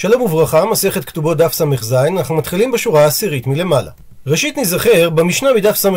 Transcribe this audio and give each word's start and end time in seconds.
שלום 0.00 0.22
וברכה, 0.22 0.64
מסכת 0.64 1.04
כתובות 1.04 1.38
דף 1.38 1.52
ס"ז, 1.52 1.92
אנחנו 1.92 2.34
מתחילים 2.34 2.72
בשורה 2.72 3.04
העשירית 3.04 3.46
מלמעלה. 3.46 3.90
ראשית 4.26 4.58
נזכר 4.58 5.10
במשנה 5.10 5.52
מדף 5.52 5.76
ס"ו, 5.76 5.88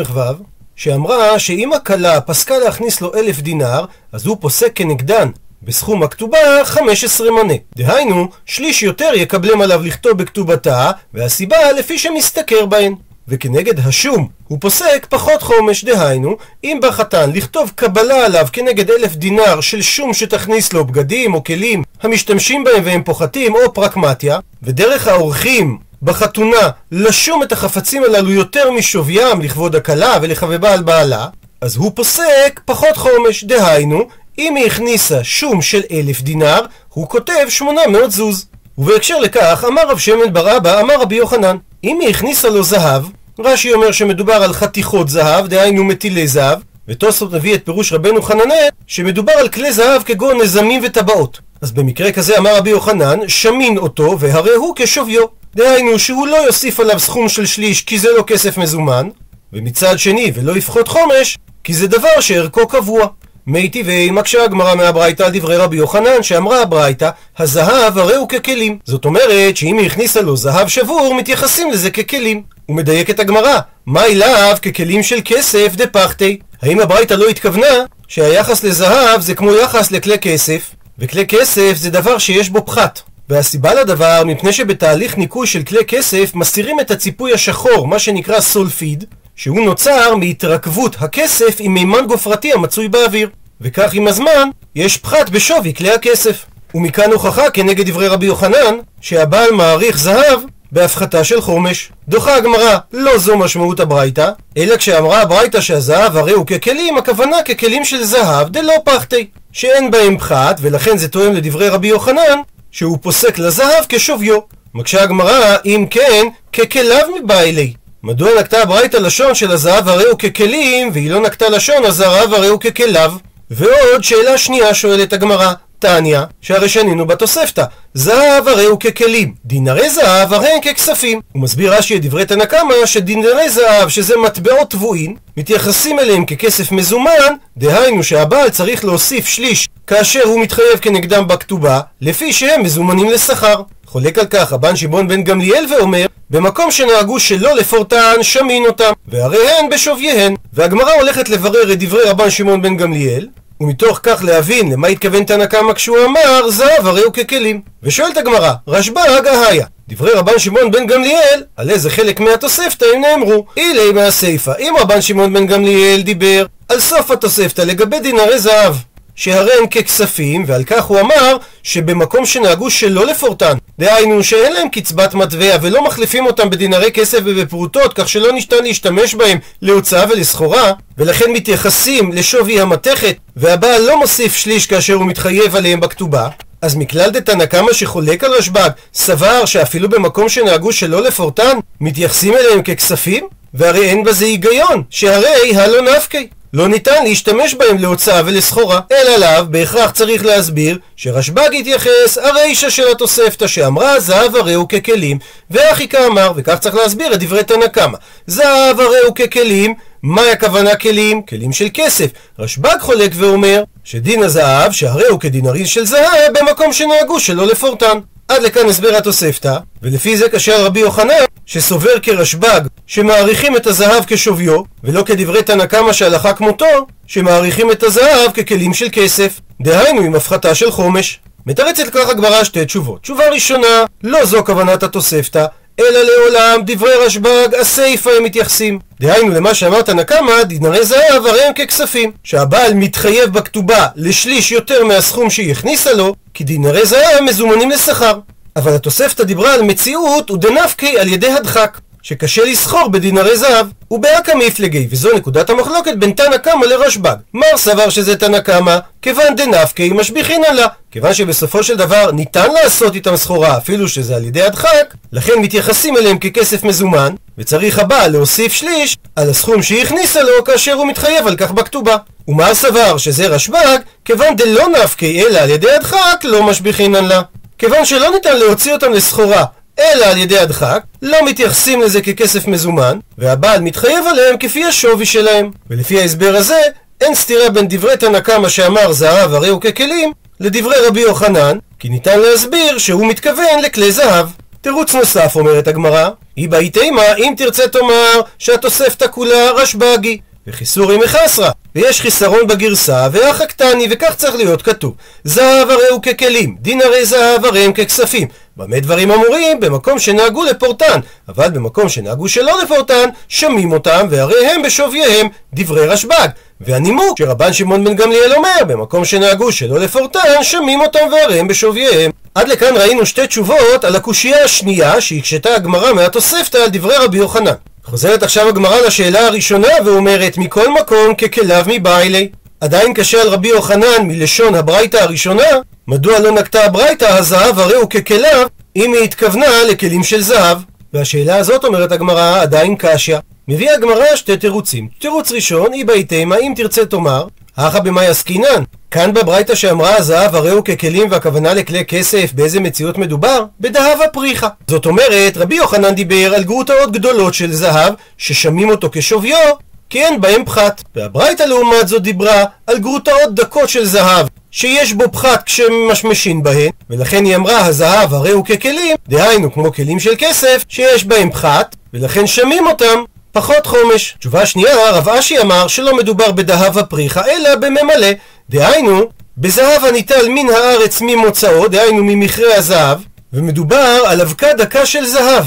שאמרה 0.76 1.38
שאם 1.38 1.72
הכלה 1.72 2.20
פסקה 2.20 2.58
להכניס 2.58 3.00
לו 3.00 3.14
אלף 3.14 3.40
דינר, 3.40 3.84
אז 4.12 4.26
הוא 4.26 4.36
פוסק 4.40 4.72
כנגדן 4.74 5.28
בסכום 5.62 6.02
הכתובה 6.02 6.38
15 6.64 7.30
מנה. 7.30 7.54
דהיינו, 7.76 8.28
שליש 8.46 8.82
יותר 8.82 9.10
יקבלם 9.14 9.60
עליו 9.60 9.82
לכתוב 9.82 10.18
בכתובתה, 10.18 10.90
והסיבה 11.14 11.72
לפי 11.78 11.98
שמשתכר 11.98 12.66
בהן. 12.66 12.94
וכנגד 13.28 13.86
השום 13.86 14.28
הוא 14.48 14.58
פוסק 14.60 15.06
פחות 15.10 15.42
חומש, 15.42 15.84
דהיינו, 15.84 16.36
אם 16.64 16.78
בא 16.82 16.90
חתן 16.90 17.30
לכתוב 17.34 17.72
קבלה 17.74 18.26
עליו 18.26 18.46
כנגד 18.52 18.90
אלף 18.90 19.16
דינר 19.16 19.60
של 19.60 19.82
שום 19.82 20.14
שתכניס 20.14 20.72
לו 20.72 20.84
בגדים 20.84 21.34
או 21.34 21.44
כלים 21.44 21.82
המשתמשים 22.02 22.64
בהם 22.64 22.82
והם 22.84 23.02
פוחתים 23.02 23.54
או 23.54 23.74
פרקמטיה, 23.74 24.38
ודרך 24.62 25.08
האורחים 25.08 25.78
בחתונה 26.02 26.70
לשום 26.92 27.42
את 27.42 27.52
החפצים 27.52 28.04
הללו 28.04 28.32
יותר 28.32 28.70
משוויים 28.70 29.40
לכבוד 29.40 29.76
הכלה 29.76 30.18
ולחבבה 30.22 30.72
על 30.72 30.82
בעלה, 30.82 31.26
אז 31.60 31.76
הוא 31.76 31.92
פוסק 31.94 32.60
פחות 32.64 32.96
חומש, 32.96 33.44
דהיינו, 33.44 34.08
אם 34.38 34.56
היא 34.56 34.66
הכניסה 34.66 35.24
שום 35.24 35.62
של 35.62 35.82
אלף 35.90 36.20
דינר, 36.20 36.60
הוא 36.88 37.08
כותב 37.08 37.46
שמונה 37.48 37.80
מאות 37.86 38.10
זוז. 38.10 38.46
ובהקשר 38.78 39.18
לכך, 39.18 39.64
אמר 39.68 39.82
רב 39.88 39.98
שמן 39.98 40.32
בר 40.32 40.56
אבא, 40.56 40.80
אמר 40.80 41.00
רבי 41.00 41.14
יוחנן, 41.14 41.56
אם 41.84 41.98
היא 42.00 42.08
הכניסה 42.08 42.48
לו 42.48 42.62
זהב, 42.62 43.02
רש"י 43.38 43.72
אומר 43.72 43.92
שמדובר 43.92 44.32
על 44.32 44.52
חתיכות 44.52 45.08
זהב, 45.08 45.46
דהיינו 45.46 45.84
מטילי 45.84 46.26
זהב, 46.26 46.58
ותוספות 46.88 47.32
מביא 47.32 47.54
את 47.54 47.64
פירוש 47.64 47.92
רבנו 47.92 48.22
חננאל, 48.22 48.68
שמדובר 48.86 49.32
על 49.32 49.48
כלי 49.48 49.72
זהב 49.72 50.02
כגון 50.02 50.40
נזמים 50.40 50.82
וטבעות. 50.84 51.40
אז 51.60 51.72
במקרה 51.72 52.12
כזה 52.12 52.38
אמר 52.38 52.56
רבי 52.56 52.70
יוחנן, 52.70 53.18
שמין 53.28 53.78
אותו, 53.78 54.16
והרי 54.20 54.54
הוא 54.54 54.74
כשוויו. 54.76 55.24
דהיינו 55.54 55.98
שהוא 55.98 56.26
לא 56.26 56.36
יוסיף 56.36 56.80
עליו 56.80 57.00
סכום 57.00 57.28
של 57.28 57.46
שליש 57.46 57.82
כי 57.82 57.98
זה 57.98 58.08
לא 58.16 58.24
כסף 58.26 58.58
מזומן, 58.58 59.08
ומצד 59.52 59.98
שני 59.98 60.32
ולא 60.34 60.56
יפחות 60.56 60.88
חומש, 60.88 61.38
כי 61.64 61.74
זה 61.74 61.86
דבר 61.86 62.20
שערכו 62.20 62.68
קבוע. 62.68 63.06
מי 63.46 63.68
טבעי 63.68 64.10
מקשה 64.10 64.44
הגמרא 64.44 64.74
מהברייתא 64.74 65.22
על 65.22 65.30
דברי 65.32 65.56
רבי 65.56 65.76
יוחנן 65.76 66.22
שאמרה 66.22 66.62
הברייתא 66.62 67.10
הזהב 67.38 67.98
הרי 67.98 68.14
הוא 68.14 68.28
ככלים 68.28 68.78
זאת 68.84 69.04
אומרת 69.04 69.56
שאם 69.56 69.78
היא 69.78 69.86
הכניסה 69.86 70.20
לו 70.22 70.36
זהב 70.36 70.68
שבור 70.68 71.14
מתייחסים 71.14 71.70
לזה 71.70 71.90
ככלים. 71.90 72.42
הוא 72.66 72.76
מדייק 72.76 73.10
את 73.10 73.20
הגמרא 73.20 73.58
מה 73.86 74.04
אליו 74.04 74.56
ככלים 74.62 75.02
של 75.02 75.18
כסף 75.24 75.74
דפחתי 75.74 76.38
האם 76.62 76.80
הברייתא 76.80 77.14
לא 77.14 77.28
התכוונה 77.28 77.84
שהיחס 78.08 78.64
לזהב 78.64 79.20
זה 79.20 79.34
כמו 79.34 79.54
יחס 79.54 79.90
לכלי 79.90 80.18
כסף? 80.18 80.70
וכלי 80.98 81.26
כסף 81.26 81.72
זה 81.76 81.90
דבר 81.90 82.18
שיש 82.18 82.50
בו 82.50 82.66
פחת. 82.66 83.00
והסיבה 83.28 83.74
לדבר 83.74 84.22
מפני 84.26 84.52
שבתהליך 84.52 85.18
ניקוי 85.18 85.46
של 85.46 85.62
כלי 85.62 85.84
כסף 85.84 86.34
מסתירים 86.34 86.80
את 86.80 86.90
הציפוי 86.90 87.32
השחור 87.32 87.88
מה 87.88 87.98
שנקרא 87.98 88.40
סולפיד 88.40 89.04
שהוא 89.36 89.64
נוצר 89.64 90.14
מהתרכבות 90.14 90.96
הכסף 91.00 91.56
עם 91.58 91.74
מימן 91.74 92.06
גופרתי 92.06 92.52
המצוי 92.52 92.88
באוויר. 92.88 93.28
וכך 93.60 93.94
עם 93.94 94.06
הזמן, 94.06 94.48
יש 94.74 94.96
פחת 94.96 95.30
בשווי 95.30 95.74
כלי 95.74 95.92
הכסף. 95.92 96.44
ומכאן 96.74 97.12
הוכחה 97.12 97.50
כנגד 97.50 97.86
דברי 97.86 98.08
רבי 98.08 98.26
יוחנן, 98.26 98.76
שהבעל 99.00 99.50
מעריך 99.52 99.98
זהב 99.98 100.40
בהפחתה 100.72 101.24
של 101.24 101.40
חומש. 101.40 101.92
דוחה 102.08 102.36
הגמרא, 102.36 102.78
לא 102.92 103.18
זו 103.18 103.38
משמעות 103.38 103.80
הברייתא, 103.80 104.30
אלא 104.56 104.76
כשאמרה 104.76 105.22
הברייתא 105.22 105.60
שהזהב 105.60 106.16
הרי 106.16 106.32
הוא 106.32 106.46
ככלים, 106.46 106.98
הכוונה 106.98 107.42
ככלים 107.42 107.84
של 107.84 108.04
זהב 108.04 108.48
דלא 108.48 108.74
פחתי, 108.84 109.26
שאין 109.52 109.90
בהם 109.90 110.18
פחת, 110.18 110.56
ולכן 110.60 110.96
זה 110.96 111.08
תואם 111.08 111.32
לדברי 111.32 111.68
רבי 111.68 111.88
יוחנן, 111.88 112.38
שהוא 112.70 112.98
פוסק 113.02 113.38
לזהב 113.38 113.84
כשוויו. 113.88 114.38
מקשה 114.74 115.02
הגמרא, 115.02 115.56
אם 115.64 115.86
כן, 115.90 116.26
ככליו 116.52 117.06
מבעילי. 117.22 117.72
מדוע 118.06 118.30
נקטה 118.40 118.62
הברייתא 118.62 118.96
לשון 118.96 119.34
של 119.34 119.50
הזהב 119.50 119.88
הרי 119.88 120.04
הוא 120.04 120.18
ככלים, 120.18 120.90
והיא 120.92 121.10
לא 121.10 121.20
נקטה 121.20 121.48
לשון 121.48 121.84
הזהב 121.84 122.34
הרי 122.34 122.46
הוא 122.46 122.60
ככליו? 122.60 123.12
ועוד 123.50 124.04
שאלה 124.04 124.38
שנייה 124.38 124.74
שואלת 124.74 125.12
הגמרא, 125.12 125.52
תניא, 125.78 126.20
שהרי 126.40 126.68
שנינו 126.68 127.06
בתוספתא, 127.06 127.64
זהב 127.94 128.48
הרי 128.48 128.64
הוא 128.64 128.80
ככלים, 128.80 129.34
דינרי 129.44 129.90
זהב 129.90 130.32
הרי 130.32 130.48
הם 130.48 130.60
ככספים. 130.60 131.20
הוא 131.32 131.42
מסביר 131.42 131.74
רש"י 131.74 131.96
את 131.96 132.02
דברי 132.02 132.26
תנא 132.26 132.44
קמא 132.44 132.74
שדינרי 132.86 133.50
זהב, 133.50 133.88
שזה 133.88 134.16
מטבעות 134.16 134.70
טבועים, 134.70 135.16
מתייחסים 135.36 135.98
אליהם 135.98 136.24
ככסף 136.24 136.72
מזומן, 136.72 137.34
דהיינו 137.56 138.02
שהבעל 138.02 138.50
צריך 138.50 138.84
להוסיף 138.84 139.26
שליש 139.26 139.68
כאשר 139.86 140.22
הוא 140.24 140.40
מתחייב 140.40 140.78
כנגדם 140.82 141.28
בכתובה, 141.28 141.80
לפי 142.00 142.32
שהם 142.32 142.62
מזומנים 142.62 143.10
לשכר. 143.10 143.62
חולק 143.86 144.18
על 144.18 144.26
כך 144.26 144.52
רבן 144.52 144.76
שמעון 144.76 145.08
בן 145.08 145.22
גמליאל 145.22 145.66
ואומר 145.72 146.06
במקום 146.30 146.70
שנהגו 146.70 147.20
שלא 147.20 147.56
לפורטן, 147.56 148.22
שמין 148.22 148.66
אותם, 148.66 148.92
והרי 149.08 149.50
הן 149.50 149.68
בשוויהן. 149.70 150.34
והגמרא 150.52 150.92
הולכת 150.92 151.28
לברר 151.28 151.72
את 151.72 151.78
דברי 151.78 152.02
רבן 152.02 152.30
שמעון 152.30 152.62
בן 152.62 152.76
גמליאל, 152.76 153.28
ומתוך 153.60 154.00
כך 154.02 154.24
להבין 154.24 154.72
למה 154.72 154.88
התכוון 154.88 155.24
תנא 155.24 155.46
קמא 155.46 155.72
כשהוא 155.72 156.04
אמר 156.04 156.50
זהב 156.50 156.86
הרי 156.86 157.02
הוא 157.02 157.12
ככלים. 157.12 157.60
ושואלת 157.82 158.16
הגמרא, 158.16 158.52
רשב"ג 158.68 159.26
אהיה, 159.26 159.66
דברי 159.88 160.12
רבן 160.12 160.38
שמעון 160.38 160.70
בן 160.70 160.86
גמליאל, 160.86 161.42
על 161.56 161.70
איזה 161.70 161.90
חלק 161.90 162.20
מהתוספתא 162.20 162.84
הם 162.94 163.00
נאמרו? 163.00 163.46
אילי 163.56 163.92
מהסיפא, 163.92 164.52
אם 164.58 164.74
רבן 164.80 165.02
שמעון 165.02 165.32
בן 165.32 165.46
גמליאל 165.46 166.02
דיבר 166.02 166.46
על 166.68 166.80
סוף 166.80 167.10
התוספתא 167.10 167.62
לגבי 167.62 168.00
דינרי 168.00 168.38
זהב 168.38 168.74
שהרי 169.14 169.52
הם 169.60 169.66
ככספים, 169.66 170.44
ועל 170.46 170.64
כך 170.64 170.84
הוא 170.84 171.00
אמר 171.00 171.36
שבמקום 171.62 172.26
שנהגו 172.26 172.70
שלא 172.70 173.06
לפורטן, 173.06 173.56
דהיינו 173.78 174.24
שאין 174.24 174.52
להם 174.52 174.68
קצבת 174.68 175.14
מטבע 175.14 175.56
ולא 175.62 175.84
מחליפים 175.84 176.26
אותם 176.26 176.50
בדינרי 176.50 176.92
כסף 176.92 177.18
ובפרוטות, 177.24 177.92
כך 177.94 178.08
שלא 178.08 178.32
ניתן 178.32 178.62
להשתמש 178.62 179.14
בהם 179.14 179.38
להוצאה 179.62 180.04
ולסחורה, 180.10 180.72
ולכן 180.98 181.32
מתייחסים 181.32 182.12
לשווי 182.12 182.60
המתכת, 182.60 183.16
והבעל 183.36 183.82
לא 183.82 183.98
מוסיף 183.98 184.36
שליש 184.36 184.66
כאשר 184.66 184.94
הוא 184.94 185.06
מתחייב 185.06 185.56
עליהם 185.56 185.80
בכתובה, 185.80 186.28
אז 186.62 186.76
מכלל 186.76 187.10
דתנא 187.10 187.46
קמא 187.46 187.72
שחולק 187.72 188.24
על 188.24 188.32
רשב"ג, 188.32 188.70
סבר 188.94 189.44
שאפילו 189.44 189.88
במקום 189.88 190.28
שנהגו 190.28 190.72
שלא 190.72 191.02
לפורטן, 191.02 191.58
מתייחסים 191.80 192.34
אליהם 192.34 192.62
ככספים? 192.62 193.24
והרי 193.54 193.88
אין 193.88 194.04
בזה 194.04 194.24
היגיון, 194.24 194.82
שהרי 194.90 195.56
הלא 195.56 195.96
נפקי. 195.96 196.28
לא 196.54 196.68
ניתן 196.68 197.04
להשתמש 197.04 197.54
בהם 197.54 197.78
להוצאה 197.78 198.22
ולסחורה, 198.24 198.80
אלא 198.92 199.16
לאו 199.16 199.46
בהכרח 199.50 199.90
צריך 199.90 200.24
להסביר 200.24 200.78
שרשב"ג 200.96 201.54
התייחס 201.60 202.18
הרישא 202.18 202.70
של 202.70 202.88
התוספתא 202.90 203.46
שאמרה 203.46 204.00
זהב 204.00 204.36
הרי 204.36 204.54
הוא 204.54 204.68
ככלים, 204.68 205.18
ואחי 205.50 205.88
כאמר, 205.88 206.32
וכך 206.36 206.58
צריך 206.58 206.74
להסביר 206.74 207.14
את 207.14 207.20
דברי 207.20 207.44
תנא 207.44 207.66
קמא. 207.66 207.98
זהב 208.26 208.80
הרי 208.80 208.98
הוא 209.06 209.14
ככלים, 209.14 209.74
מהי 210.02 210.30
הכוונה 210.30 210.76
כלים? 210.76 211.22
כלים 211.22 211.52
של 211.52 211.68
כסף. 211.74 212.06
רשב"ג 212.38 212.76
חולק 212.80 213.12
ואומר 213.14 213.64
שדין 213.84 214.22
הזהב 214.22 214.72
שהרי 214.72 215.06
הוא 215.06 215.20
כדינריז 215.20 215.68
של 215.68 215.86
זהב 215.86 216.32
במקום 216.32 216.72
שנהגו 216.72 217.20
שלא 217.20 217.46
לפורטן. 217.46 217.98
עד 218.28 218.42
לכאן 218.42 218.68
הסבר 218.68 218.96
התוספתא, 218.96 219.56
ולפי 219.82 220.16
זה 220.16 220.28
קשר 220.28 220.64
רבי 220.64 220.80
יוחנן, 220.80 221.24
שסובר 221.46 221.98
כרשב"ג, 222.02 222.60
שמעריכים 222.86 223.56
את 223.56 223.66
הזהב 223.66 224.04
כשוויו, 224.06 224.62
ולא 224.84 225.02
כדברי 225.02 225.42
תנא 225.42 225.66
קמא 225.66 225.92
שהלכה 225.92 226.32
כמותו, 226.32 226.86
שמעריכים 227.06 227.70
את 227.70 227.82
הזהב 227.82 228.30
ככלים 228.34 228.74
של 228.74 228.86
כסף, 228.92 229.40
דהיינו 229.60 230.00
עם 230.00 230.14
הפחתה 230.14 230.54
של 230.54 230.70
חומש. 230.70 231.20
מתרצת 231.46 231.86
לכך 231.86 232.08
הגמרא 232.08 232.44
שתי 232.44 232.64
תשובות. 232.64 233.02
תשובה 233.02 233.28
ראשונה, 233.28 233.84
לא 234.04 234.24
זו 234.24 234.44
כוונת 234.44 234.82
התוספתא, 234.82 235.46
אלא 235.80 236.02
לעולם 236.02 236.60
דברי 236.66 236.94
רשב"ג 237.06 237.54
הסיפא 237.60 238.10
הם 238.16 238.24
מתייחסים. 238.24 238.78
דהיינו 239.00 239.30
למה 239.34 239.54
שאמרת 239.54 239.90
נקמה, 239.90 240.44
דינרי 240.44 240.84
זהב 240.84 241.26
הרי 241.26 241.42
הם 241.42 241.52
ככספים. 241.52 242.12
שהבעל 242.24 242.74
מתחייב 242.74 243.32
בכתובה 243.32 243.86
לשליש 243.96 244.52
יותר 244.52 244.84
מהסכום 244.84 245.30
שהיא 245.30 245.52
הכניסה 245.52 245.92
לו, 245.92 246.14
כי 246.34 246.44
דינרי 246.44 246.86
זהב 246.86 247.20
מזומנים 247.22 247.70
לשכר. 247.70 248.18
אבל 248.56 248.74
התוספתא 248.74 249.24
דיברה 249.24 249.54
על 249.54 249.62
מציאות 249.62 250.30
ודנפקי 250.30 250.98
על 250.98 251.08
ידי 251.08 251.30
הדחק. 251.30 251.78
שקשה 252.04 252.44
לסחור 252.44 252.88
בדינרי 252.88 253.36
זהב. 253.36 253.66
ובאקא 253.90 254.32
מפלגי, 254.46 254.88
וזו 254.90 255.08
נקודת 255.16 255.50
המחלוקת 255.50 255.94
בין 255.98 256.12
תנא 256.12 256.36
קמא 256.36 256.64
לרשב"ג. 256.64 257.16
מר 257.34 257.56
סבר 257.56 257.90
שזה 257.90 258.16
תנא 258.16 258.40
קמא, 258.40 258.78
כיוון 259.02 259.36
דנפקי 259.36 259.90
משביחינן 259.90 260.54
לה. 260.56 260.66
כיוון 260.90 261.14
שבסופו 261.14 261.62
של 261.62 261.76
דבר 261.76 262.10
ניתן 262.12 262.52
לעשות 262.52 262.94
איתם 262.94 263.16
סחורה, 263.16 263.56
אפילו 263.56 263.88
שזה 263.88 264.16
על 264.16 264.24
ידי 264.24 264.42
הדחק, 264.42 264.94
לכן 265.12 265.32
מתייחסים 265.38 265.96
אליהם 265.96 266.18
ככסף 266.18 266.64
מזומן, 266.64 267.14
וצריך 267.38 267.78
הבעל 267.78 268.12
להוסיף 268.12 268.52
שליש 268.52 268.96
על 269.16 269.30
הסכום 269.30 269.62
שהיא 269.62 269.82
הכניסה 269.82 270.22
לו 270.22 270.44
כאשר 270.44 270.72
הוא 270.72 270.86
מתחייב 270.86 271.26
על 271.26 271.36
כך 271.36 271.52
בכתובה. 271.52 271.96
ומה 272.28 272.54
סבר 272.54 272.96
שזה 272.98 273.26
רשב"ג, 273.26 273.78
כיוון 274.04 274.36
דלא 274.36 274.68
נפקי 274.68 275.22
אלא 275.22 275.38
על 275.38 275.50
ידי 275.50 275.70
הדחק, 275.70 276.24
לא 276.24 276.42
משביחינן 276.42 277.04
לה. 277.04 277.22
כיוון 277.58 277.84
שלא 277.84 278.10
ניתן 278.10 278.36
להוציא 278.36 278.72
אותם 278.72 278.92
לסחורה 278.92 279.44
אלא 279.78 280.04
על 280.04 280.18
ידי 280.18 280.38
הדחק, 280.38 280.82
לא 281.02 281.18
מתייחסים 281.24 281.82
לזה 281.82 282.02
ככסף 282.02 282.46
מזומן, 282.46 282.98
והבעל 283.18 283.60
מתחייב 283.60 284.06
עליהם 284.06 284.36
כפי 284.38 284.64
השווי 284.64 285.06
שלהם. 285.06 285.50
ולפי 285.70 286.00
ההסבר 286.00 286.36
הזה, 286.36 286.60
אין 287.00 287.14
סתירה 287.14 287.50
בין 287.50 287.68
דברי 287.68 287.96
תנא 287.96 288.20
קמא 288.20 288.48
שאמר 288.48 288.92
זהב 288.92 289.34
הרי 289.34 289.48
הוא 289.48 289.60
ככלים, 289.60 290.12
לדברי 290.40 290.76
רבי 290.86 291.00
יוחנן, 291.00 291.58
כי 291.78 291.88
ניתן 291.88 292.20
להסביר 292.20 292.78
שהוא 292.78 293.06
מתכוון 293.06 293.62
לכלי 293.62 293.92
זהב. 293.92 294.26
תירוץ 294.60 294.94
נוסף 294.94 295.36
אומרת 295.36 295.68
הגמרא, 295.68 296.08
היא 296.36 296.48
באיתימה 296.48 297.14
אם 297.18 297.34
תרצה 297.36 297.68
תאמר 297.68 298.20
שהתוספתא 298.38 299.06
כולה 299.10 299.50
רשב"גי 299.50 300.18
וחיסורי 300.46 300.96
מחסרה 300.96 301.50
ויש 301.74 302.00
חיסרון 302.00 302.46
בגרסה 302.46 303.08
ואחא 303.12 303.44
קטני 303.46 303.86
וכך 303.90 304.14
צריך 304.16 304.34
להיות 304.34 304.62
כתוב. 304.62 304.94
זהב 305.24 305.70
הרי 305.70 305.88
הוא 305.90 306.02
ככלים 306.02 306.56
דין 306.60 306.82
הרי 306.82 307.06
זהב 307.06 307.44
הרי 307.44 307.64
הם 307.64 307.72
ככספים. 307.72 308.28
במה 308.56 308.80
דברים 308.80 309.10
אמורים? 309.10 309.60
במקום 309.60 309.98
שנהגו 309.98 310.44
לפורטן. 310.44 311.00
אבל 311.28 311.50
במקום 311.50 311.88
שנהגו 311.88 312.28
שלא 312.28 312.62
לפורטן 312.62 313.08
שמים 313.28 313.72
אותם 313.72 314.06
והרי 314.10 314.46
הם 314.46 314.62
בשווייהם 314.62 315.28
דברי 315.54 315.86
רשב"ג. 315.86 316.28
והנימוק 316.60 317.18
שרבן 317.18 317.52
שמעון 317.52 317.84
בן 317.84 317.94
גמליאל 317.94 318.32
אומר 318.34 318.64
במקום 318.68 319.04
שנהגו 319.04 319.52
שלא 319.52 319.78
לפורטן 319.78 320.42
שמים 320.42 320.80
אותם 320.80 321.08
והרי 321.12 321.40
הם 321.40 321.48
בשווייהם. 321.48 322.10
עד 322.34 322.48
לכאן 322.48 322.76
ראינו 322.76 323.06
שתי 323.06 323.26
תשובות 323.26 323.84
על 323.84 323.96
הקושייה 323.96 324.44
השנייה 324.44 325.00
שהקשתה 325.00 325.54
הגמרא 325.54 325.92
מהתוספתא 325.92 326.58
על 326.58 326.68
דברי 326.68 326.96
רבי 326.96 327.18
יוחנן 327.18 327.54
חוזרת 327.84 328.22
עכשיו 328.22 328.48
הגמרא 328.48 328.80
לשאלה 328.86 329.26
הראשונה 329.26 329.68
ואומרת 329.84 330.38
מכל 330.38 330.72
מקום 330.80 331.14
ככליו 331.14 331.64
מבעילי. 331.66 332.28
עדיין 332.60 332.94
קשה 332.94 333.22
על 333.22 333.28
רבי 333.28 333.48
יוחנן 333.48 334.02
מלשון 334.02 334.54
הברייתא 334.54 334.96
הראשונה 334.96 335.46
מדוע 335.88 336.18
לא 336.18 336.30
נקטה 336.30 336.64
הברייתא 336.64 337.04
הזהב 337.04 337.58
הרי 337.58 337.74
הוא 337.74 337.90
ככליו 337.90 338.46
אם 338.76 338.92
היא 338.94 339.02
התכוונה 339.04 339.46
לכלים 339.70 340.02
של 340.02 340.20
זהב. 340.20 340.58
והשאלה 340.92 341.36
הזאת 341.36 341.64
אומרת 341.64 341.92
הגמרא 341.92 342.42
עדיין 342.42 342.76
קשיא. 342.78 343.18
מביאה 343.48 343.74
הגמרא 343.74 344.16
שתי 344.16 344.36
תירוצים. 344.36 344.88
תירוץ 344.98 345.32
ראשון 345.32 345.72
היא 345.72 345.84
בהתאמה 345.84 346.36
אם 346.36 346.52
תרצה 346.56 346.86
תאמר 346.86 347.26
הכא 347.56 347.80
במאי 347.80 348.06
עסקינן 348.06 348.62
כאן 348.94 349.12
בברייתא 349.14 349.54
שאמרה 349.54 349.96
הזהב 349.96 350.34
הרי 350.34 350.50
הוא 350.50 350.64
ככלים 350.64 351.10
והכוונה 351.10 351.54
לכלי 351.54 351.84
כסף 351.84 352.32
באיזה 352.32 352.60
מציאות 352.60 352.98
מדובר? 352.98 353.44
בדהבה 353.60 354.08
פריחה. 354.08 354.48
זאת 354.66 354.86
אומרת, 354.86 355.36
רבי 355.36 355.54
יוחנן 355.54 355.94
דיבר 355.94 356.34
על 356.34 356.44
גרוטאות 356.44 356.92
גדולות 356.92 357.34
של 357.34 357.52
זהב 357.52 357.94
ששמים 358.18 358.70
אותו 358.70 358.88
כשוויו 358.92 359.54
כי 359.90 360.04
אין 360.04 360.20
בהם 360.20 360.44
פחת. 360.44 360.82
והברייתא 360.96 361.42
לעומת 361.42 361.88
זאת 361.88 362.02
דיברה 362.02 362.44
על 362.66 362.78
גרוטאות 362.78 363.34
דקות 363.34 363.68
של 363.68 363.84
זהב 363.84 364.26
שיש 364.50 364.92
בו 364.92 365.04
פחת 365.12 365.42
כשמשמשין 365.46 366.42
בהן 366.42 366.70
ולכן 366.90 367.24
היא 367.24 367.36
אמרה 367.36 367.66
הזהב 367.66 368.14
הרי 368.14 368.30
הוא 368.30 368.44
ככלים 368.44 368.96
דהיינו 369.08 369.52
כמו 369.52 369.72
כלים 369.72 370.00
של 370.00 370.14
כסף 370.18 370.64
שיש 370.68 371.04
בהם 371.04 371.30
פחת 371.30 371.76
ולכן 371.94 372.26
שמים 372.26 372.66
אותם 372.66 373.04
פחות 373.34 373.66
חומש. 373.66 374.16
תשובה 374.18 374.46
שנייה, 374.46 374.90
רב 374.90 375.08
אשי 375.08 375.38
אמר 375.38 375.68
שלא 375.68 375.96
מדובר 375.96 376.32
בדהבה 376.32 376.82
פריחה, 376.82 377.22
אלא 377.26 377.56
בממלא. 377.56 378.06
דהיינו, 378.50 379.08
בזהב 379.38 379.84
הניטל 379.84 380.28
מן 380.28 380.50
הארץ 380.50 381.00
ממוצאו, 381.00 381.68
דהיינו 381.68 382.04
ממכרה 382.04 382.56
הזהב, 382.56 382.98
ומדובר 383.32 384.02
על 384.06 384.20
אבקה 384.20 384.52
דקה 384.52 384.86
של 384.86 385.06
זהב. 385.06 385.44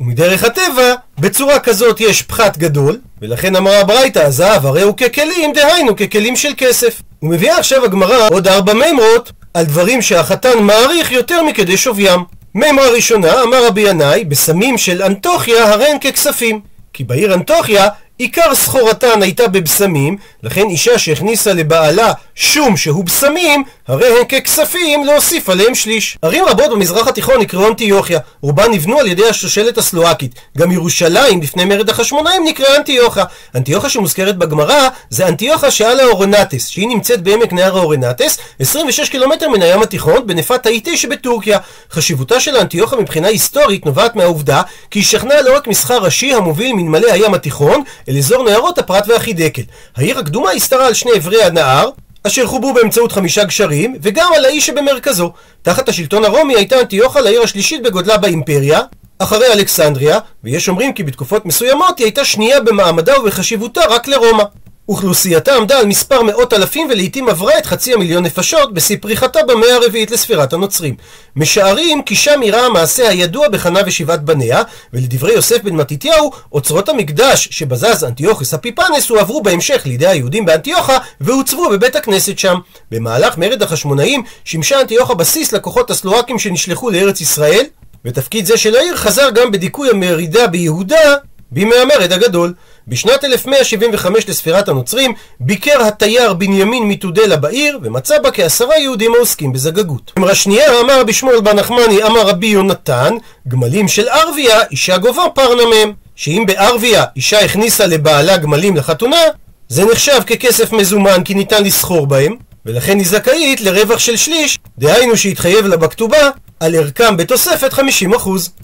ומדרך 0.00 0.44
הטבע, 0.44 0.94
בצורה 1.18 1.58
כזאת 1.58 2.00
יש 2.00 2.22
פחת 2.22 2.58
גדול, 2.58 2.98
ולכן 3.22 3.56
אמרה 3.56 3.80
הברייתא, 3.80 4.18
הזהב 4.18 4.66
הרי 4.66 4.82
הוא 4.82 4.96
ככלים, 4.96 5.52
דהיינו 5.52 5.96
ככלים 5.96 6.36
של 6.36 6.52
כסף. 6.56 7.02
ומביאה 7.22 7.58
עכשיו 7.58 7.84
הגמרא 7.84 8.28
עוד 8.30 8.48
ארבע 8.48 8.74
מימרות 8.74 9.32
על 9.54 9.64
דברים 9.64 10.02
שהחתן 10.02 10.58
מעריך 10.58 11.12
יותר 11.12 11.42
מכדי 11.42 11.76
שוויים. 11.76 12.20
מימרה 12.54 12.90
ראשונה, 12.90 13.42
אמר 13.42 13.66
רבי 13.66 13.80
ינאי, 13.80 14.24
בסמים 14.24 14.78
של 14.78 15.02
אנטוכיה 15.02 15.72
הרי 15.72 15.86
הן 15.86 15.98
ככספים. 15.98 16.60
כי 16.92 17.04
בעיר 17.04 17.34
אנטוכיה 17.34 17.88
עיקר 18.18 18.54
סחורתן 18.54 19.22
הייתה 19.22 19.48
בבשמים, 19.48 20.16
לכן 20.42 20.68
אישה 20.68 20.98
שהכניסה 20.98 21.52
לבעלה 21.52 22.12
שום 22.34 22.76
שהוא 22.76 23.04
בשמים, 23.04 23.64
הרי 23.88 24.06
הן 24.06 24.24
ככספים 24.24 25.04
להוסיף 25.04 25.48
עליהם 25.48 25.74
שליש. 25.74 26.18
ערים 26.22 26.44
רבות 26.44 26.70
במזרח 26.70 27.08
התיכון 27.08 27.40
נקראו 27.40 27.68
אנטיוכיה, 27.68 28.18
רובן 28.42 28.70
נבנו 28.72 28.98
על 28.98 29.06
ידי 29.06 29.28
השושלת 29.28 29.78
הסלואקית. 29.78 30.34
גם 30.58 30.72
ירושלים 30.72 31.42
לפני 31.42 31.64
מרד 31.64 31.90
החשמונאים 31.90 32.44
נקראה 32.44 32.76
אנטיוכה. 32.76 33.24
אנטיוכה 33.54 33.88
שמוזכרת 33.88 34.36
בגמרא 34.36 34.88
זה 35.10 35.28
אנטיוכה 35.28 35.70
שעל 35.70 36.00
האורנטס, 36.00 36.68
שהיא 36.68 36.88
נמצאת 36.88 37.22
בעמק 37.22 37.52
נהר 37.52 37.78
האורנטס, 37.78 38.38
26 38.60 39.08
קילומטר 39.08 39.48
מן 39.48 39.62
הים 39.62 39.82
התיכון, 39.82 40.26
בנפת 40.26 40.66
האיטי 40.66 40.96
שבטורקיה. 40.96 41.58
חשיבותה 41.90 42.40
של 42.40 42.56
האנטיוכה 42.56 42.96
מבחינה 42.96 43.28
היסטורית 43.28 43.86
נובעת 43.86 44.16
מהעובדה 44.16 44.62
כי 44.90 44.98
היא 44.98 45.04
שכנה 45.04 45.42
לא 45.42 45.56
רק 45.56 45.66
מסחר 45.66 45.98
ראשי 45.98 46.34
המוביל 46.34 46.72
מנמלי 46.72 47.10
הים 47.10 47.34
התיכון, 47.34 47.82
אל 48.08 48.16
אזור 48.18 48.44
נהרות 48.44 48.78
הפרת 48.78 49.08
והחידקל. 49.08 49.62
העיר 49.96 50.18
הקדומה 50.18 50.50
הסתרה 50.50 50.86
על 50.86 50.94
שני 50.94 51.12
עברי 51.14 51.42
הנהר, 51.42 51.90
אשר 52.26 52.46
חוברו 52.46 52.74
באמצעות 52.74 53.12
חמישה 53.12 53.44
גשרים, 53.44 53.96
וגם 54.02 54.32
על 54.36 54.44
האי 54.44 54.60
שבמרכזו. 54.60 55.32
תחת 55.62 55.88
השלטון 55.88 56.24
הרומי 56.24 56.54
הייתה 56.54 56.80
אנטיוכה 56.80 57.20
לעיר 57.20 57.42
השלישית 57.42 57.82
בגודלה 57.82 58.16
באימפריה, 58.16 58.80
אחרי 59.18 59.52
אלכסנדריה, 59.52 60.18
ויש 60.44 60.68
אומרים 60.68 60.92
כי 60.92 61.02
בתקופות 61.02 61.46
מסוימות 61.46 61.98
היא 61.98 62.04
הייתה 62.04 62.24
שנייה 62.24 62.60
במעמדה 62.60 63.20
ובחשיבותה 63.20 63.80
רק 63.88 64.08
לרומא. 64.08 64.44
אוכלוסייתה 64.88 65.54
עמדה 65.54 65.78
על 65.78 65.86
מספר 65.86 66.22
מאות 66.22 66.52
אלפים 66.52 66.88
ולעיתים 66.90 67.28
עברה 67.28 67.58
את 67.58 67.66
חצי 67.66 67.94
המיליון 67.94 68.22
נפשות 68.24 68.74
בשיא 68.74 68.96
פריחתה 69.00 69.40
במאה 69.48 69.74
הרביעית 69.74 70.10
לספירת 70.10 70.52
הנוצרים. 70.52 70.94
משערים 71.36 72.02
כי 72.02 72.14
שם 72.14 72.40
אירע 72.42 72.60
המעשה 72.60 73.08
הידוע 73.08 73.48
בחנה 73.48 73.80
ושבעת 73.86 74.22
בניה, 74.24 74.62
ולדברי 74.92 75.32
יוסף 75.32 75.62
בן 75.62 75.74
מתתיהו, 75.74 76.32
אוצרות 76.52 76.88
המקדש 76.88 77.48
שבזז 77.50 78.04
אנטיוכוס 78.04 78.54
אפיפנס 78.54 79.10
הועברו 79.10 79.42
בהמשך 79.42 79.82
לידי 79.86 80.06
היהודים 80.06 80.44
באנטיוכה 80.44 80.98
והוצבו 81.20 81.70
בבית 81.70 81.96
הכנסת 81.96 82.38
שם. 82.38 82.58
במהלך 82.90 83.38
מרד 83.38 83.62
החשמונאים 83.62 84.22
שימשה 84.44 84.80
אנטיוכה 84.80 85.14
בסיס 85.14 85.52
לכוחות 85.52 85.90
הסלואקים 85.90 86.38
שנשלחו 86.38 86.90
לארץ 86.90 87.20
ישראל, 87.20 87.64
ותפקיד 88.04 88.46
זה 88.46 88.56
של 88.56 88.76
העיר 88.76 88.96
חזר 88.96 89.30
גם 89.30 89.50
בדיכוי 89.50 89.90
המרידה 89.90 90.46
ביהודה 90.46 91.14
בימי 91.50 91.74
המרד 91.76 92.12
הגדול. 92.12 92.54
בשנת 92.88 93.24
1175 93.24 94.28
לספירת 94.28 94.68
הנוצרים 94.68 95.12
ביקר 95.40 95.82
התייר 95.82 96.32
בנימין 96.32 96.88
מתודלה 96.88 97.36
בעיר 97.36 97.78
ומצא 97.82 98.18
בה 98.18 98.30
כעשרה 98.30 98.78
יהודים 98.78 99.14
העוסקים 99.14 99.52
בזגגות. 99.52 100.12
אמרה 100.18 100.34
שנייה 100.34 100.80
אמר 100.80 101.00
רבי 101.00 101.12
שמואל 101.12 101.40
בר 101.40 101.52
נחמני 101.52 102.02
אמר 102.02 102.28
רבי 102.28 102.46
יונתן 102.46 103.14
גמלים 103.48 103.88
של 103.88 104.08
ערביה 104.08 104.62
אישה 104.70 104.98
גובה 104.98 105.22
פרנה 105.34 105.62
מהם 105.66 105.92
שאם 106.16 106.44
בערביה 106.46 107.04
אישה 107.16 107.40
הכניסה 107.44 107.86
לבעלה 107.86 108.36
גמלים 108.36 108.76
לחתונה 108.76 109.22
זה 109.68 109.84
נחשב 109.84 110.20
ככסף 110.26 110.72
מזומן 110.72 111.24
כי 111.24 111.34
ניתן 111.34 111.64
לסחור 111.64 112.06
בהם 112.06 112.36
ולכן 112.66 112.98
היא 112.98 113.06
זכאית 113.06 113.60
לרווח 113.60 113.98
של 113.98 114.16
שליש, 114.16 114.58
דהיינו 114.78 115.16
שהתחייב 115.16 115.66
לה 115.66 115.76
בכתובה 115.76 116.30
על 116.60 116.74
ערכם 116.74 117.16
בתוספת 117.16 117.72
50%. 117.72 117.78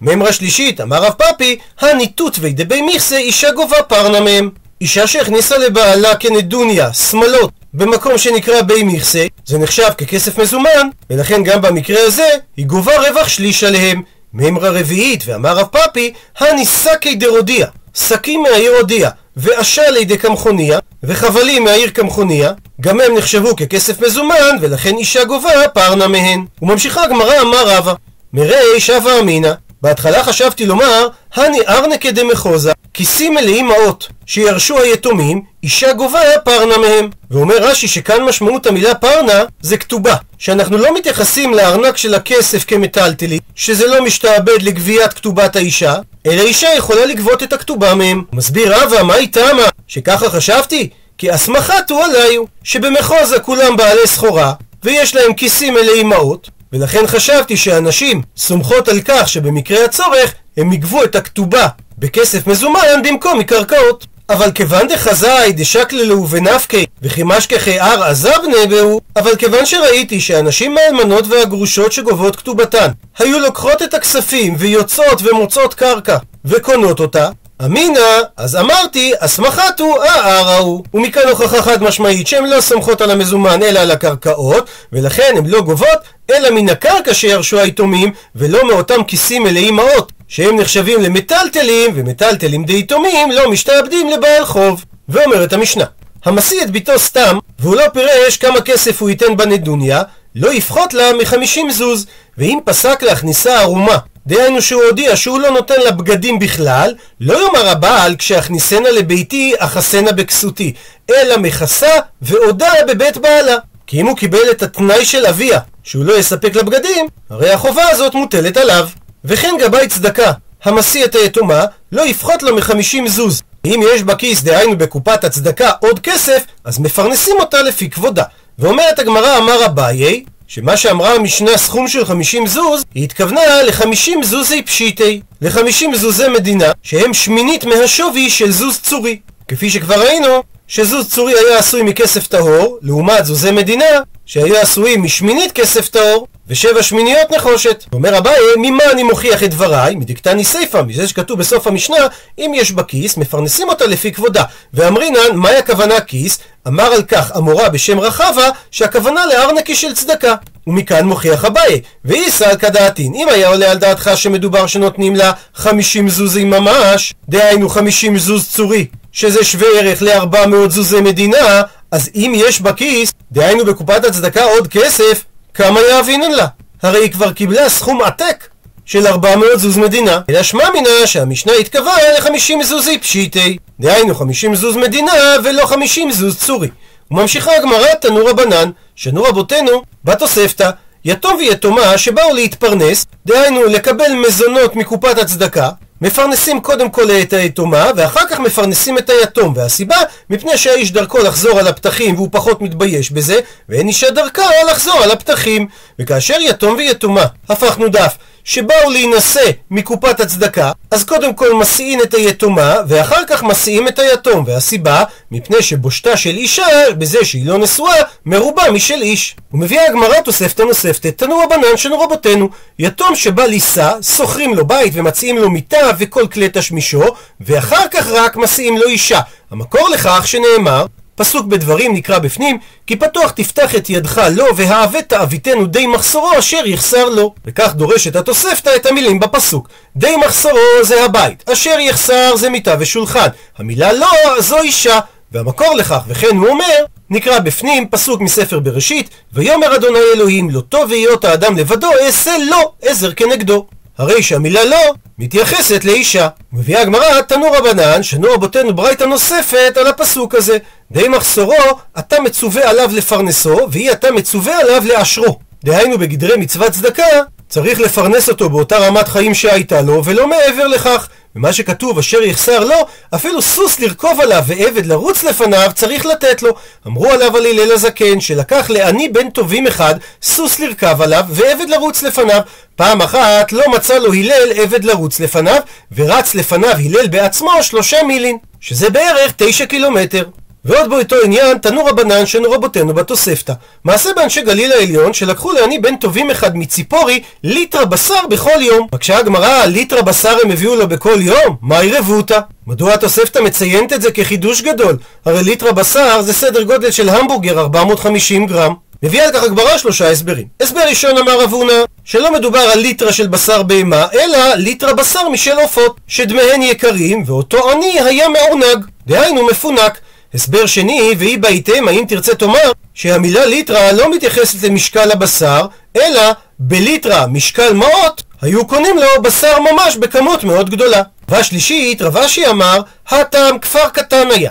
מימרה 0.01 0.33
שלישית, 0.33 0.81
אמר 0.81 1.03
רב 1.03 1.13
פאפי, 1.13 1.59
הניתות 1.81 2.37
וידבי 2.41 2.83
מכסה 2.83 3.17
אישה 3.17 3.53
גובה 3.53 3.83
פרנה 3.83 4.21
מהם. 4.21 4.51
אישה 4.81 5.07
שהכניסה 5.07 5.59
לבעלה 5.59 6.17
כנדוניה, 6.17 6.93
שמלות, 6.93 7.51
במקום 7.75 8.19
שנקרא 8.19 8.63
בי 8.63 8.83
מכסה, 8.83 9.27
זה 9.47 9.59
נחשב 9.59 9.89
ככסף 9.99 10.39
מזומן, 10.39 10.89
ולכן 11.11 11.43
גם 11.43 11.63
במקרה 11.63 12.03
הזה 12.07 12.29
היא 12.57 12.67
גובה 12.67 13.09
רווח 13.09 13.29
שליש 13.29 13.65
עליהם. 13.65 14.03
מימרה 14.35 14.71
רביעית, 14.71 15.23
ואמר 15.27 15.57
רב 15.57 15.67
פאפי, 15.67 16.13
הניסקי 16.39 17.15
דרודיה, 17.15 17.67
שקים 17.95 18.43
מהעיר 18.43 18.73
הודיע, 18.81 19.11
ואשה 19.37 19.91
לידי 19.91 20.19
קמחוניה, 20.19 20.79
וחבלים 21.03 21.65
מהעיר 21.65 21.91
קמחוניה, 21.91 22.53
גם 22.81 23.01
הם 23.01 23.17
נחשבו 23.19 23.57
ככסף 23.57 24.01
מזומן, 24.01 24.57
ולכן 24.61 24.97
אישה 24.97 25.25
גובה 25.25 25.69
פרנה 25.75 26.09
מהן. 26.09 26.45
וממשיכה 26.63 27.05
הגמרא 27.05 27.41
אמר 27.41 27.69
רבא, 27.69 27.95
מרי 28.33 28.81
שווה 28.81 29.21
אמינא, 29.21 29.53
בהתחלה 29.83 30.25
חשבתי 30.25 30.67
לומר, 30.67 31.09
הני 31.35 31.59
ארנקה 31.69 32.11
דמחוזה, 32.11 32.73
כיסים 32.95 33.35
מלאים 33.35 33.67
מעות, 33.67 34.09
שירשו 34.27 34.79
היתומים, 34.79 35.43
אישה 35.63 35.93
גובה 35.93 36.21
פרנה 36.45 36.79
מהם. 36.79 37.11
ואומר 37.31 37.57
רש"י 37.61 37.89
שכאן 37.89 38.23
משמעות 38.23 38.67
המילה 38.67 38.95
פרנה 38.95 39.45
זה 39.61 39.77
כתובה, 39.77 40.15
שאנחנו 40.39 40.79
לא 40.79 40.95
מתייחסים 40.95 41.55
לארנק 41.55 41.97
של 41.97 42.15
הכסף 42.15 42.65
כמטלטלי, 42.65 43.39
שזה 43.55 43.87
לא 43.87 44.05
משתעבד 44.05 44.63
לגביית 44.63 45.13
כתובת 45.13 45.57
האישה, 45.57 45.95
אלא 46.27 46.43
אישה 46.43 46.69
יכולה 46.77 47.07
לגבות 47.07 47.43
את 47.43 47.53
הכתובה 47.53 47.95
מהם. 47.95 48.23
מסביר 48.33 48.77
רבא, 48.77 49.03
מה 49.03 49.15
היא 49.15 49.29
תמה? 49.29 49.69
שככה 49.89 50.31
חשבתי? 50.31 50.89
כי 51.19 51.35
אסמכת 51.35 51.91
הוא 51.91 52.03
עליו, 52.05 52.45
שבמחוזה 52.65 53.41
כולם 53.41 53.77
בעלי 53.77 54.07
סחורה, 54.07 54.53
ויש 54.85 55.15
להם 55.17 55.35
כיסים 55.35 55.75
מלאים 55.75 56.09
מעות, 56.09 56.51
ולכן 56.73 57.07
חשבתי 57.07 57.57
שאנשים 57.57 58.23
סומכות 58.37 58.89
על 58.89 59.01
כך 59.05 59.29
שבמקרה 59.29 59.85
הצורך 59.85 60.35
הם 60.57 60.73
יגבו 60.73 61.05
את 61.05 61.17
הכתובה 61.17 61.67
בכסף 61.99 62.47
מזומן 62.47 63.03
במקום 63.05 63.39
מקרקעות. 63.39 64.07
אבל 64.31 64.51
כיוון 64.53 64.89
דחזאי 64.89 65.53
דשקללו 65.53 66.29
ונפקי 66.29 66.87
וחימשכחי 67.03 67.81
הר 67.81 68.05
עזבנה 68.05 68.67
בהו, 68.71 69.01
אבל 69.17 69.37
כיוון 69.37 69.67
שראיתי 69.67 70.21
שאנשים 70.21 70.75
מהאלמנות 70.75 71.27
והגרושות 71.29 71.93
שגובות 71.93 72.37
כתובתן 72.37 72.89
היו 73.19 73.39
לוקחות 73.39 73.83
את 73.83 73.95
הכספים 73.95 74.55
ויוצאות 74.59 75.23
ומוצאות 75.23 75.75
קרקע 75.75 76.17
וקונות 76.45 77.01
אותה, 77.01 77.29
אמינא, 77.65 78.01
אז 78.37 78.57
אמרתי, 78.57 79.13
הסמכתו 79.21 80.03
הערא 80.03 80.59
הוא. 80.59 80.85
ומכאן 80.95 81.29
הוכחה 81.29 81.63
חד 81.63 81.83
משמעית 81.83 82.27
שהן 82.27 82.45
לא 82.45 82.61
סומכות 82.61 83.01
על 83.01 83.11
המזומן 83.11 83.63
אלא 83.63 83.81
על 83.81 83.91
הקרקעות, 83.91 84.67
ולכן 84.93 85.35
הן 85.37 85.47
לא 85.47 85.61
גובות 85.61 85.99
אלא 86.31 86.51
מן 86.51 86.69
הקרקע 86.69 87.15
שירשו 87.15 87.59
היתומים, 87.59 88.13
ולא 88.37 88.69
מאותם 88.69 89.05
כיסים 89.05 89.43
מלאי 89.43 89.71
מעות, 89.71 90.13
שהם 90.29 90.61
נחשבים 90.61 91.03
למטלטלים, 91.03 91.91
ומטלטלים 91.95 92.65
דיתומים 92.65 93.31
לא 93.31 93.51
משתעבדים 93.51 94.11
לבעל 94.11 94.45
חוב. 94.45 94.85
ואומרת 95.09 95.53
המשנה, 95.53 95.85
המשיא 96.25 96.63
את 96.63 96.71
ביתו 96.71 96.99
סתם, 96.99 97.39
והוא 97.59 97.77
לא 97.77 97.89
פירש 97.93 98.37
כמה 98.37 98.61
כסף 98.61 99.01
הוא 99.03 99.11
ייתן 99.11 99.37
בנדוניה, 99.37 100.03
לא 100.35 100.53
יפחות 100.53 100.95
לה 100.95 101.13
מחמישים 101.21 101.71
זוז, 101.71 102.07
ואם 102.39 102.59
פסק 102.65 103.03
להכניסה 103.03 103.61
ערומה, 103.61 103.99
דהיינו 104.27 104.63
שהוא 104.63 104.83
הודיע 104.83 105.17
שהוא 105.17 105.41
לא 105.41 105.51
נותן 105.51 105.81
לה 105.81 105.91
בגדים 105.91 106.39
בכלל, 106.39 106.95
לא 107.21 107.47
יאמר 107.47 107.69
הבעל 107.69 108.17
כשאכניסנה 108.17 108.91
לביתי 108.91 109.53
אחסנה 109.59 110.13
בכסותי, 110.13 110.73
אלא 111.11 111.39
מכסה 111.39 111.93
ועודה 112.23 112.73
בבית 112.89 113.17
בעלה. 113.17 113.57
כי 113.87 114.01
אם 114.01 114.07
הוא 114.07 114.17
קיבל 114.17 114.51
את 114.51 114.63
התנאי 114.63 115.05
של 115.05 115.27
אביה, 115.27 115.61
שהוא 115.83 116.05
לא 116.05 116.19
יספק 116.19 116.57
לה 116.57 116.63
בגדים, 116.63 117.07
הרי 117.31 117.51
החובה 117.51 117.89
הזאת 117.89 118.15
מוטלת 118.15 118.57
עליו. 118.57 118.89
וכן 119.25 119.55
גבאי 119.61 119.89
צדקה, 119.89 120.33
המשיא 120.65 121.05
את 121.05 121.15
היתומה, 121.15 121.65
לא 121.93 122.07
יפחות 122.07 122.43
לה 122.43 122.53
מחמישים 122.53 123.09
זוז. 123.09 123.43
אם 123.67 123.81
יש 123.95 124.03
בכיס, 124.03 124.43
דהיינו 124.43 124.79
בקופת 124.79 125.25
הצדקה, 125.25 125.71
עוד 125.81 125.99
כסף, 125.99 126.45
אז 126.65 126.79
מפרנסים 126.79 127.37
אותה 127.41 127.63
לפי 127.63 127.91
כבודה. 127.91 128.23
ואומרת 128.59 128.99
הגמרא, 128.99 129.39
אמר 129.39 129.67
אביי, 129.67 130.25
שמה 130.49 130.77
שאמרה 130.77 131.15
המשנה 131.15 131.59
סכום 131.59 131.89
של 131.89 132.05
50 132.05 132.47
זוז, 132.47 132.85
היא 132.95 133.05
התכוונה 133.05 133.63
ל-50 133.63 134.25
זוזי 134.25 134.63
פשיטי, 134.63 135.21
ל-50 135.41 135.97
זוזי 135.97 136.29
מדינה, 136.29 136.73
שהם 136.83 137.15
שמינית 137.15 137.65
מהשווי 137.65 138.31
של 138.31 138.53
זוז 138.53 138.79
צורי. 138.83 139.19
כפי 139.49 139.71
שכבר 139.71 140.01
ראינו, 140.01 140.43
שזוז 140.69 141.09
צורי 141.09 141.35
היה 141.35 141.59
עשוי 141.59 141.83
מכסף 141.83 142.27
טהור, 142.27 142.79
לעומת 142.83 143.25
זוזי 143.25 143.51
מדינה, 143.51 144.01
שהיו 144.27 144.57
עשויים 144.57 145.03
משמינית 145.03 145.53
כסף 145.53 145.89
טהור, 145.89 146.27
ושבע 146.49 146.83
שמיניות 146.83 147.31
נחושת. 147.31 147.85
אומר 147.93 148.19
אביי, 148.19 148.37
ממה 148.57 148.85
אני 148.93 149.03
מוכיח 149.03 149.43
את 149.43 149.51
דבריי? 149.51 149.95
מדקתני 149.95 150.45
סיפא, 150.45 150.83
מזה 150.87 151.09
שכתוב 151.09 151.39
בסוף 151.39 151.67
המשנה, 151.67 151.97
אם 152.39 152.53
יש 152.55 152.73
בה 152.73 152.83
כיס, 152.83 153.17
מפרנסים 153.17 153.69
אותה 153.69 153.87
לפי 153.87 154.13
כבודה. 154.13 154.43
ואמרינן, 154.75 155.35
מהי 155.35 155.57
הכוונה 155.57 156.01
כיס? 156.01 156.39
אמר 156.69 156.85
על 156.85 157.03
כך 157.03 157.33
אמורה 157.37 157.69
בשם 157.69 158.01
רחבה, 158.01 158.49
שהכוונה 158.71 159.27
לארנקי 159.27 159.77
של 159.77 159.95
צדקה. 159.95 160.35
ומכאן 160.67 161.07
מוכיח 161.07 161.45
אביי, 161.45 161.81
ואיסא 162.05 162.45
על 162.45 162.57
כדעתין, 162.57 163.15
אם 163.15 163.29
היה 163.29 163.49
עולה 163.49 163.71
על 163.71 163.79
דעתך 163.79 164.11
שמדובר 164.15 164.67
שנותנים 164.67 165.17
לה 165.17 165.33
חמישים 165.55 166.09
זוזים 166.09 166.51
ממש, 166.51 167.15
דהיינו 167.29 167.69
חמישים 167.69 168.19
זוז 168.19 168.49
צורי, 168.49 168.87
שזה 169.13 169.45
שווה 169.45 169.69
ערך 169.79 170.03
לארבע 170.03 170.47
מאות 170.47 170.71
זוזי 170.71 171.01
מדינה, 171.01 171.63
אז 171.91 172.11
אם 172.15 172.33
יש 172.37 172.61
בכיס, 172.61 173.13
דהיינו 173.33 173.65
בקופת 173.65 174.05
הצדקה 174.05 174.45
עוד 174.45 174.69
כסף, 174.69 175.25
כמה 175.55 175.81
יאבינן 175.81 176.31
לה? 176.31 176.47
הרי 176.83 176.99
היא 176.99 177.13
כבר 177.13 177.33
קיבלה 177.33 177.69
סכום 177.69 178.03
עתק 178.03 178.49
של 178.85 179.07
400 179.07 179.49
זוז 179.57 179.77
מדינה, 179.77 180.21
אלא 180.31 180.43
שמע 180.43 180.71
מינה 180.71 181.07
שהמשנה 181.07 181.53
התקבעה 181.53 181.97
ל-50 181.97 182.65
זוזי 182.65 182.99
פשיטי, 182.99 183.57
דהיינו 183.81 184.15
50 184.15 184.55
זוז 184.55 184.77
מדינה 184.77 185.13
ולא 185.45 185.67
50 185.67 186.13
זוז 186.13 186.39
צורי. 186.39 186.69
וממשיכה 187.11 187.57
הגמרא 187.57 187.95
תנו 188.01 188.27
רבנן, 188.27 188.71
שנו 188.97 189.23
רבותינו 189.23 189.83
בתוספתא, 190.05 190.71
יתום 191.05 191.37
ויתומה 191.37 191.99
שבאו 191.99 192.35
להתפרנס, 192.35 193.07
דהיינו 193.27 193.65
לקבל 193.65 194.13
מזונות 194.13 194.77
מקופת 194.77 195.19
הצדקה, 195.19 195.71
מפרנסים 196.01 196.61
קודם 196.61 196.91
כל 196.91 197.11
את 197.11 197.33
היתומה, 197.33 197.91
ואחר 197.97 198.27
כך 198.31 198.41
מפרנסים 198.41 198.99
את 198.99 199.11
היתום. 199.11 199.53
והסיבה, 199.57 199.97
מפני 200.31 200.59
שהאיש 200.59 200.93
דרכו 200.93 201.19
לחזור 201.19 201.59
על 201.59 201.67
הפתחים 201.69 202.15
והוא 202.15 202.29
פחות 202.33 202.63
מתבייש 202.63 203.11
בזה, 203.11 203.41
ואין 203.69 203.89
אישה 203.89 204.11
דרכה 204.11 204.43
לחזור 204.71 205.03
על 205.03 205.11
הפתחים. 205.11 205.67
וכאשר 205.99 206.37
יתום 206.41 206.77
ויתומה, 206.77 207.25
הפכנו 207.49 207.89
דף, 207.89 208.17
שבאו 208.45 208.91
להינשא 208.91 209.51
מקופת 209.71 210.21
הצדקה, 210.21 210.73
אז 210.91 211.05
קודם 211.05 211.35
כל 211.35 211.55
מסיעים 211.55 212.03
את 212.03 212.15
היתומה, 212.15 212.77
ואחר 212.89 213.25
כך 213.29 213.43
מסיעים 213.43 213.89
את 213.89 213.99
היתום. 213.99 214.45
והסיבה, 214.47 215.05
מפני 215.31 215.63
שבושתה 215.63 216.17
של 216.17 216.31
אישה, 216.31 216.67
בזה 216.99 217.25
שהיא 217.25 217.47
לא 217.47 217.59
נשואה, 217.59 218.03
מרובה 218.27 218.71
משל 218.71 219.03
איש. 219.03 219.37
ומביאה 219.53 219.87
הגמרא 219.87 220.21
תוספתא 220.21 220.63
נוספת, 220.63 221.07
תנו 221.07 221.39
רבנן 221.39 221.77
שנו 221.77 222.01
רבותינו, 222.01 222.49
יתום 222.79 223.17
שבא 223.17 223.45
לישא, 223.45 223.93
שוכרים 224.17 224.55
לו 224.55 224.67
בית 224.67 224.93
ומציעים 224.97 225.39
לו 225.39 225.51
מיטה 225.51 225.91
וכל 225.99 226.27
כלי 226.27 226.49
תשמישו, 226.53 227.03
ואחר 227.41 227.89
כך 227.91 228.07
רק 228.07 228.37
מסיעים 228.37 228.79
לו 228.79 228.87
אישה. 228.87 229.21
המקור 229.51 229.89
לכך 229.89 230.27
שנאמר, 230.27 230.87
פסוק 231.15 231.47
בדברים 231.47 231.95
נקרא 231.95 232.19
בפנים, 232.19 232.59
כי 232.87 232.97
פתוח 232.97 233.31
תפתח 233.31 233.75
את 233.75 233.91
ידך 233.91 234.23
לו 234.37 234.57
והעבט 234.57 235.09
תעביתנו 235.09 235.67
די 235.67 235.87
מחסורו 235.87 236.39
אשר 236.39 236.67
יחסר 236.67 237.09
לו. 237.09 237.35
וכך 237.45 237.75
דורשת 237.75 238.17
התוספתא 238.17 238.71
את 238.77 238.87
המילים 238.87 239.21
בפסוק. 239.21 239.69
די 239.97 240.17
מחסורו 240.27 240.59
זה 240.83 241.05
הבית, 241.05 241.51
אשר 241.53 241.79
יחסר 241.81 242.37
זה 242.37 242.51
מיטה 242.51 242.75
ושולחן. 242.79 243.29
המילה 243.59 243.93
לא 243.93 244.09
זו 244.39 244.59
אישה. 244.59 244.99
והמקור 245.33 245.75
לכך, 245.75 246.05
וכן 246.09 246.37
הוא 246.37 246.49
אומר, 246.49 246.85
נקרא 247.11 247.39
בפנים 247.39 247.89
פסוק 247.89 248.21
מספר 248.21 248.59
בראשית, 248.59 249.11
ויאמר 249.33 249.77
אדוני 249.77 249.99
אלוהים 250.15 250.51
לא 250.51 250.61
טוב 250.61 250.93
היות 250.93 251.25
האדם 251.25 251.57
לבדו 251.57 251.91
אעשה 252.07 252.37
לו 252.51 252.75
עזר 252.83 253.13
כנגדו. 253.13 253.67
הרי 253.99 254.23
שהמילה 254.23 254.65
לא 254.65 254.95
מתייחסת 255.19 255.85
לאישה. 255.85 256.29
מביאה 256.53 256.81
הגמרא, 256.81 257.21
תנו 257.21 257.53
רבנן, 257.53 258.03
שנו 258.03 258.29
רבותינו 258.33 258.75
ברייתא 258.75 259.05
נוספת 259.05 259.77
על 259.77 259.87
הפסוק 259.87 260.35
הזה. 260.35 260.59
די 260.91 261.09
מחסורו, 261.09 261.79
אתה 261.99 262.21
מצווה 262.21 262.71
עליו 262.71 262.91
לפרנסו, 262.93 263.59
ואי 263.71 263.93
אתה 263.93 264.11
מצווה 264.11 264.59
עליו 264.59 264.83
לאשרו. 264.87 265.39
דהיינו 265.65 265.99
בגדרי 265.99 266.37
מצוות 266.37 266.73
צדקה, 266.73 267.07
צריך 267.49 267.81
לפרנס 267.81 268.29
אותו 268.29 268.51
באותה 268.51 268.79
רמת 268.79 269.09
חיים 269.09 269.35
שהייתה 269.35 269.81
לו, 269.83 270.05
ולא 270.05 270.29
מעבר 270.29 270.67
לכך. 270.67 271.09
ומה 271.37 271.53
שכתוב 271.53 271.99
אשר 271.99 272.23
יחסר 272.23 272.65
לו, 272.65 272.77
אפילו 273.15 273.43
סוס 273.43 273.81
לרכוב 273.81 274.21
עליו 274.21 274.43
ועבד 274.47 274.87
לרוץ 274.87 275.23
לפניו 275.23 275.71
צריך 275.75 276.07
לתת 276.07 276.43
לו. 276.43 276.55
אמרו 276.87 277.11
עליו 277.11 277.37
על 277.37 277.47
הלל 277.47 277.73
הזקן, 277.73 278.21
שלקח 278.21 278.71
לעני 278.71 279.09
בן 279.09 279.31
טובים 279.31 279.67
אחד, 279.67 279.95
סוס 280.23 280.59
לרכב 280.59 281.03
עליו 281.03 281.25
ועבד 281.29 281.69
לרוץ 281.69 282.03
לפניו. 282.03 282.41
פעם 282.77 283.03
אחת 283.03 283.53
לא 283.53 283.63
מצא 283.73 283.99
לו 283.99 284.13
הלל 284.13 284.53
עבד 284.55 284.85
לרוץ 284.85 285.21
לפניו, 285.21 285.61
ורץ 285.97 286.35
לפניו 286.35 286.71
הלל 286.71 287.07
בעצמו 287.07 287.63
שלושה 287.63 288.03
מילין, 288.03 288.39
שזה 288.61 288.91
בערך 288.91 289.33
תשע 289.37 289.67
קילומטר. 289.67 290.25
ועוד 290.65 290.91
באותו 290.91 291.17
עניין, 291.25 291.59
תנו 291.59 291.85
רבנן 291.85 292.27
שנו 292.27 292.51
רבותינו 292.51 292.95
בתוספתא. 292.95 293.53
מעשה 293.85 294.11
באנשי 294.17 294.43
גליל 294.43 294.73
העליון, 294.73 295.13
שלקחו 295.13 295.53
לעני 295.53 295.79
בן 295.79 295.97
טובים 295.97 296.31
אחד 296.31 296.57
מציפורי, 296.57 297.23
ליטרה 297.45 297.85
בשר 297.85 298.27
בכל 298.31 298.61
יום. 298.61 298.87
מקשה 298.93 299.19
הגמרא, 299.19 299.67
ליטרה 299.67 300.03
בשר 300.03 300.37
הם 300.45 300.51
הביאו 300.51 300.77
לו 300.77 300.89
בכל 300.89 301.19
יום? 301.21 301.57
מה 301.63 301.85
ירבותא? 301.85 302.39
מדוע 302.67 302.93
התוספתא 302.93 303.39
מציינת 303.39 303.93
את 303.93 304.03
זה 304.03 304.13
כחידוש 304.13 304.63
גדול? 304.63 304.97
הרי 305.25 305.43
ליטרה 305.43 305.73
בשר 305.73 306.23
זה 306.23 306.33
סדר 306.33 306.63
גודל 306.63 306.91
של 306.91 307.09
המבורגר 307.09 307.61
450 307.61 308.47
גרם. 308.47 308.75
מביאה 309.03 309.25
על 309.25 309.33
כך 309.33 309.43
הגמרא 309.43 309.79
שלושה 309.79 310.11
הסברים. 310.11 310.47
הסבר 310.63 310.81
ראשון 310.89 311.19
אמר 311.19 311.41
רב 311.41 311.53
הונא, 311.53 311.85
שלא 312.05 312.33
מדובר 312.33 312.59
על 312.59 312.79
ליטרה 312.79 313.13
של 313.13 313.27
בשר 313.27 313.63
בהמה, 313.63 314.07
אלא 314.15 314.55
ליטרה 314.55 314.93
בשר 314.95 315.29
משל 315.29 315.57
עופות, 315.63 316.01
שדמיהן 316.07 316.63
יקרים, 316.63 317.23
ואותו 317.27 317.71
עני 317.71 318.01
היה 318.01 318.29
מעונג, 318.29 318.85
דהיינו 319.07 319.47
מפונק. 319.47 319.99
הסבר 320.35 320.67
שני, 320.67 321.15
והיא 321.19 321.39
בהיתם, 321.39 321.89
האם 321.89 322.05
תרצה 322.09 322.35
תאמר, 322.35 322.73
שהמילה 322.95 323.47
ליטרה 323.47 323.93
לא 323.93 324.11
מתייחסת 324.11 324.63
למשקל 324.63 325.13
הבשר, 325.13 325.67
אלא 325.97 326.23
בליטרה 326.59 327.27
משקל 327.27 327.73
מעות, 327.73 328.23
היו 328.43 328.67
קונים 328.67 328.97
לו 328.99 329.23
בשר 329.23 329.59
ממש 329.61 329.97
בכמות 329.97 330.45
מאוד 330.45 330.71
גדולה. 330.71 331.03
והשלישית, 331.29 332.03
רב 332.03 332.17
אשי 332.17 332.47
אמר, 332.47 332.81
הטעם 333.09 333.59
כפר 333.59 333.89
קטן 333.89 334.29
היה. 334.31 334.51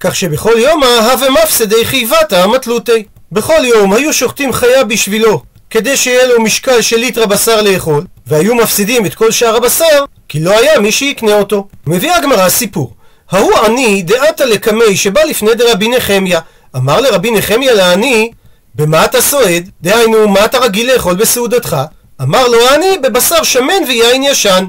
כך 0.00 0.16
שבכל 0.16 0.54
יומא 0.56 0.86
הווה 0.86 1.30
מפסדי 1.30 1.84
חייבתא 1.84 2.46
מתלותי. 2.46 3.04
בכל 3.32 3.64
יום 3.64 3.92
היו 3.92 4.12
שוחטים 4.12 4.52
חיה 4.52 4.84
בשבילו, 4.84 5.42
כדי 5.70 5.96
שיהיה 5.96 6.26
לו 6.26 6.42
משקל 6.42 6.80
של 6.80 6.96
ליטרה 6.96 7.26
בשר 7.26 7.62
לאכול, 7.62 8.04
והיו 8.26 8.54
מפסידים 8.54 9.06
את 9.06 9.14
כל 9.14 9.30
שאר 9.30 9.56
הבשר, 9.56 10.04
כי 10.28 10.40
לא 10.40 10.58
היה 10.58 10.80
מי 10.80 10.92
שיקנה 10.92 11.34
אותו. 11.34 11.68
מביאה 11.86 12.16
הגמרא 12.16 12.48
סיפור. 12.48 12.94
ההוא 13.32 13.58
עני 13.64 14.02
דעתה 14.02 14.44
לקמי 14.44 14.96
שבא 14.96 15.22
לפני 15.22 15.54
דרבי 15.54 15.88
נחמיה. 15.88 16.40
אמר 16.76 17.00
לרבי 17.00 17.30
נחמיה 17.30 17.74
לעני, 17.74 18.30
במה 18.74 19.04
אתה 19.04 19.20
סועד? 19.20 19.70
דהיינו, 19.82 20.28
מה 20.28 20.44
אתה 20.44 20.58
רגיל 20.58 20.92
לאכול 20.92 21.14
בסעודתך? 21.14 21.76
אמר 22.22 22.48
לו 22.48 22.68
העני, 22.68 22.98
בבשר 23.02 23.42
שמן 23.42 23.82
ויין 23.88 24.22
ישן. 24.22 24.64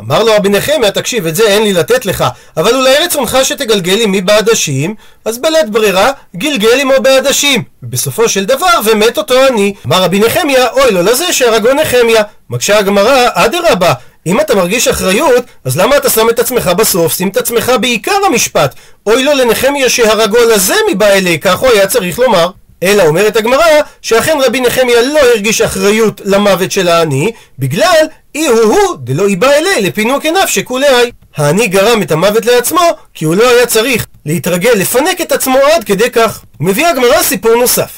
אמר 0.00 0.22
לו 0.22 0.32
רבי 0.36 0.48
נחמיה, 0.48 0.90
תקשיב, 0.90 1.26
את 1.26 1.34
זה 1.36 1.42
אין 1.48 1.62
לי 1.62 1.72
לתת 1.72 2.06
לך, 2.06 2.24
אבל 2.56 2.74
אולי 2.74 2.94
רצונך 3.04 3.38
שתגלגל 3.42 4.00
עמי 4.00 4.20
בעדשים, 4.20 4.94
אז 5.24 5.38
בלית 5.38 5.70
ברירה, 5.70 6.10
גלגל 6.36 6.80
עמו 6.80 6.94
בעדשים. 7.02 7.62
ובסופו 7.82 8.28
של 8.28 8.44
דבר, 8.44 8.80
ומת 8.84 9.18
אותו 9.18 9.34
עני. 9.46 9.74
אמר 9.86 10.02
רבי 10.02 10.18
נחמיה, 10.18 10.68
אוי 10.68 10.90
לו 10.90 11.02
לזה 11.02 11.32
שהרגו 11.32 11.72
נחמיה. 11.72 12.22
מקשה 12.50 12.78
הגמרא, 12.78 13.28
אדרבה, 13.32 13.92
אם 14.26 14.40
אתה 14.40 14.54
מרגיש 14.54 14.88
אחריות, 14.88 15.44
אז 15.64 15.76
למה 15.76 15.96
אתה 15.96 16.10
שם 16.10 16.30
את 16.30 16.38
עצמך 16.38 16.66
בסוף? 16.66 17.12
שים 17.12 17.28
את 17.28 17.36
עצמך 17.36 17.72
בעיקר 17.80 18.18
המשפט. 18.26 18.74
אוי 19.06 19.24
לו 19.24 19.32
לנחמיה 19.32 19.88
שהרגו 19.88 20.38
לזה 20.54 20.74
מבא 20.90 21.06
אלי, 21.06 21.38
כך 21.38 21.58
הוא 21.58 21.68
היה 21.68 21.86
צריך 21.86 22.18
לומר. 22.18 22.50
אלא 22.82 23.02
אומרת 23.02 23.36
הגמרא, 23.36 23.64
שאכן 24.02 24.38
רבי 24.46 24.60
נחמיה 24.60 25.02
לא 25.02 25.18
הרגיש 25.18 25.60
אחריות 25.60 26.20
למוות 26.24 26.72
של 26.72 26.88
העני, 26.88 27.32
בגלל 27.58 28.06
אי 28.34 28.46
הוא 28.46 28.60
הוא 28.60 28.96
דלא 29.00 29.26
איבא 29.26 29.50
אלי 29.52 29.80
לפינוק 29.80 30.24
עיניו 30.24 30.48
שכולי. 30.48 31.10
העני 31.36 31.68
גרם 31.68 32.02
את 32.02 32.12
המוות 32.12 32.46
לעצמו, 32.46 32.90
כי 33.14 33.24
הוא 33.24 33.34
לא 33.34 33.48
היה 33.48 33.66
צריך 33.66 34.06
להתרגל 34.26 34.72
לפנק 34.72 35.20
את 35.20 35.32
עצמו 35.32 35.58
עד 35.58 35.84
כדי 35.84 36.10
כך. 36.10 36.40
מביאה 36.60 36.90
הגמרא 36.90 37.22
סיפור 37.22 37.54
נוסף. 37.54 37.90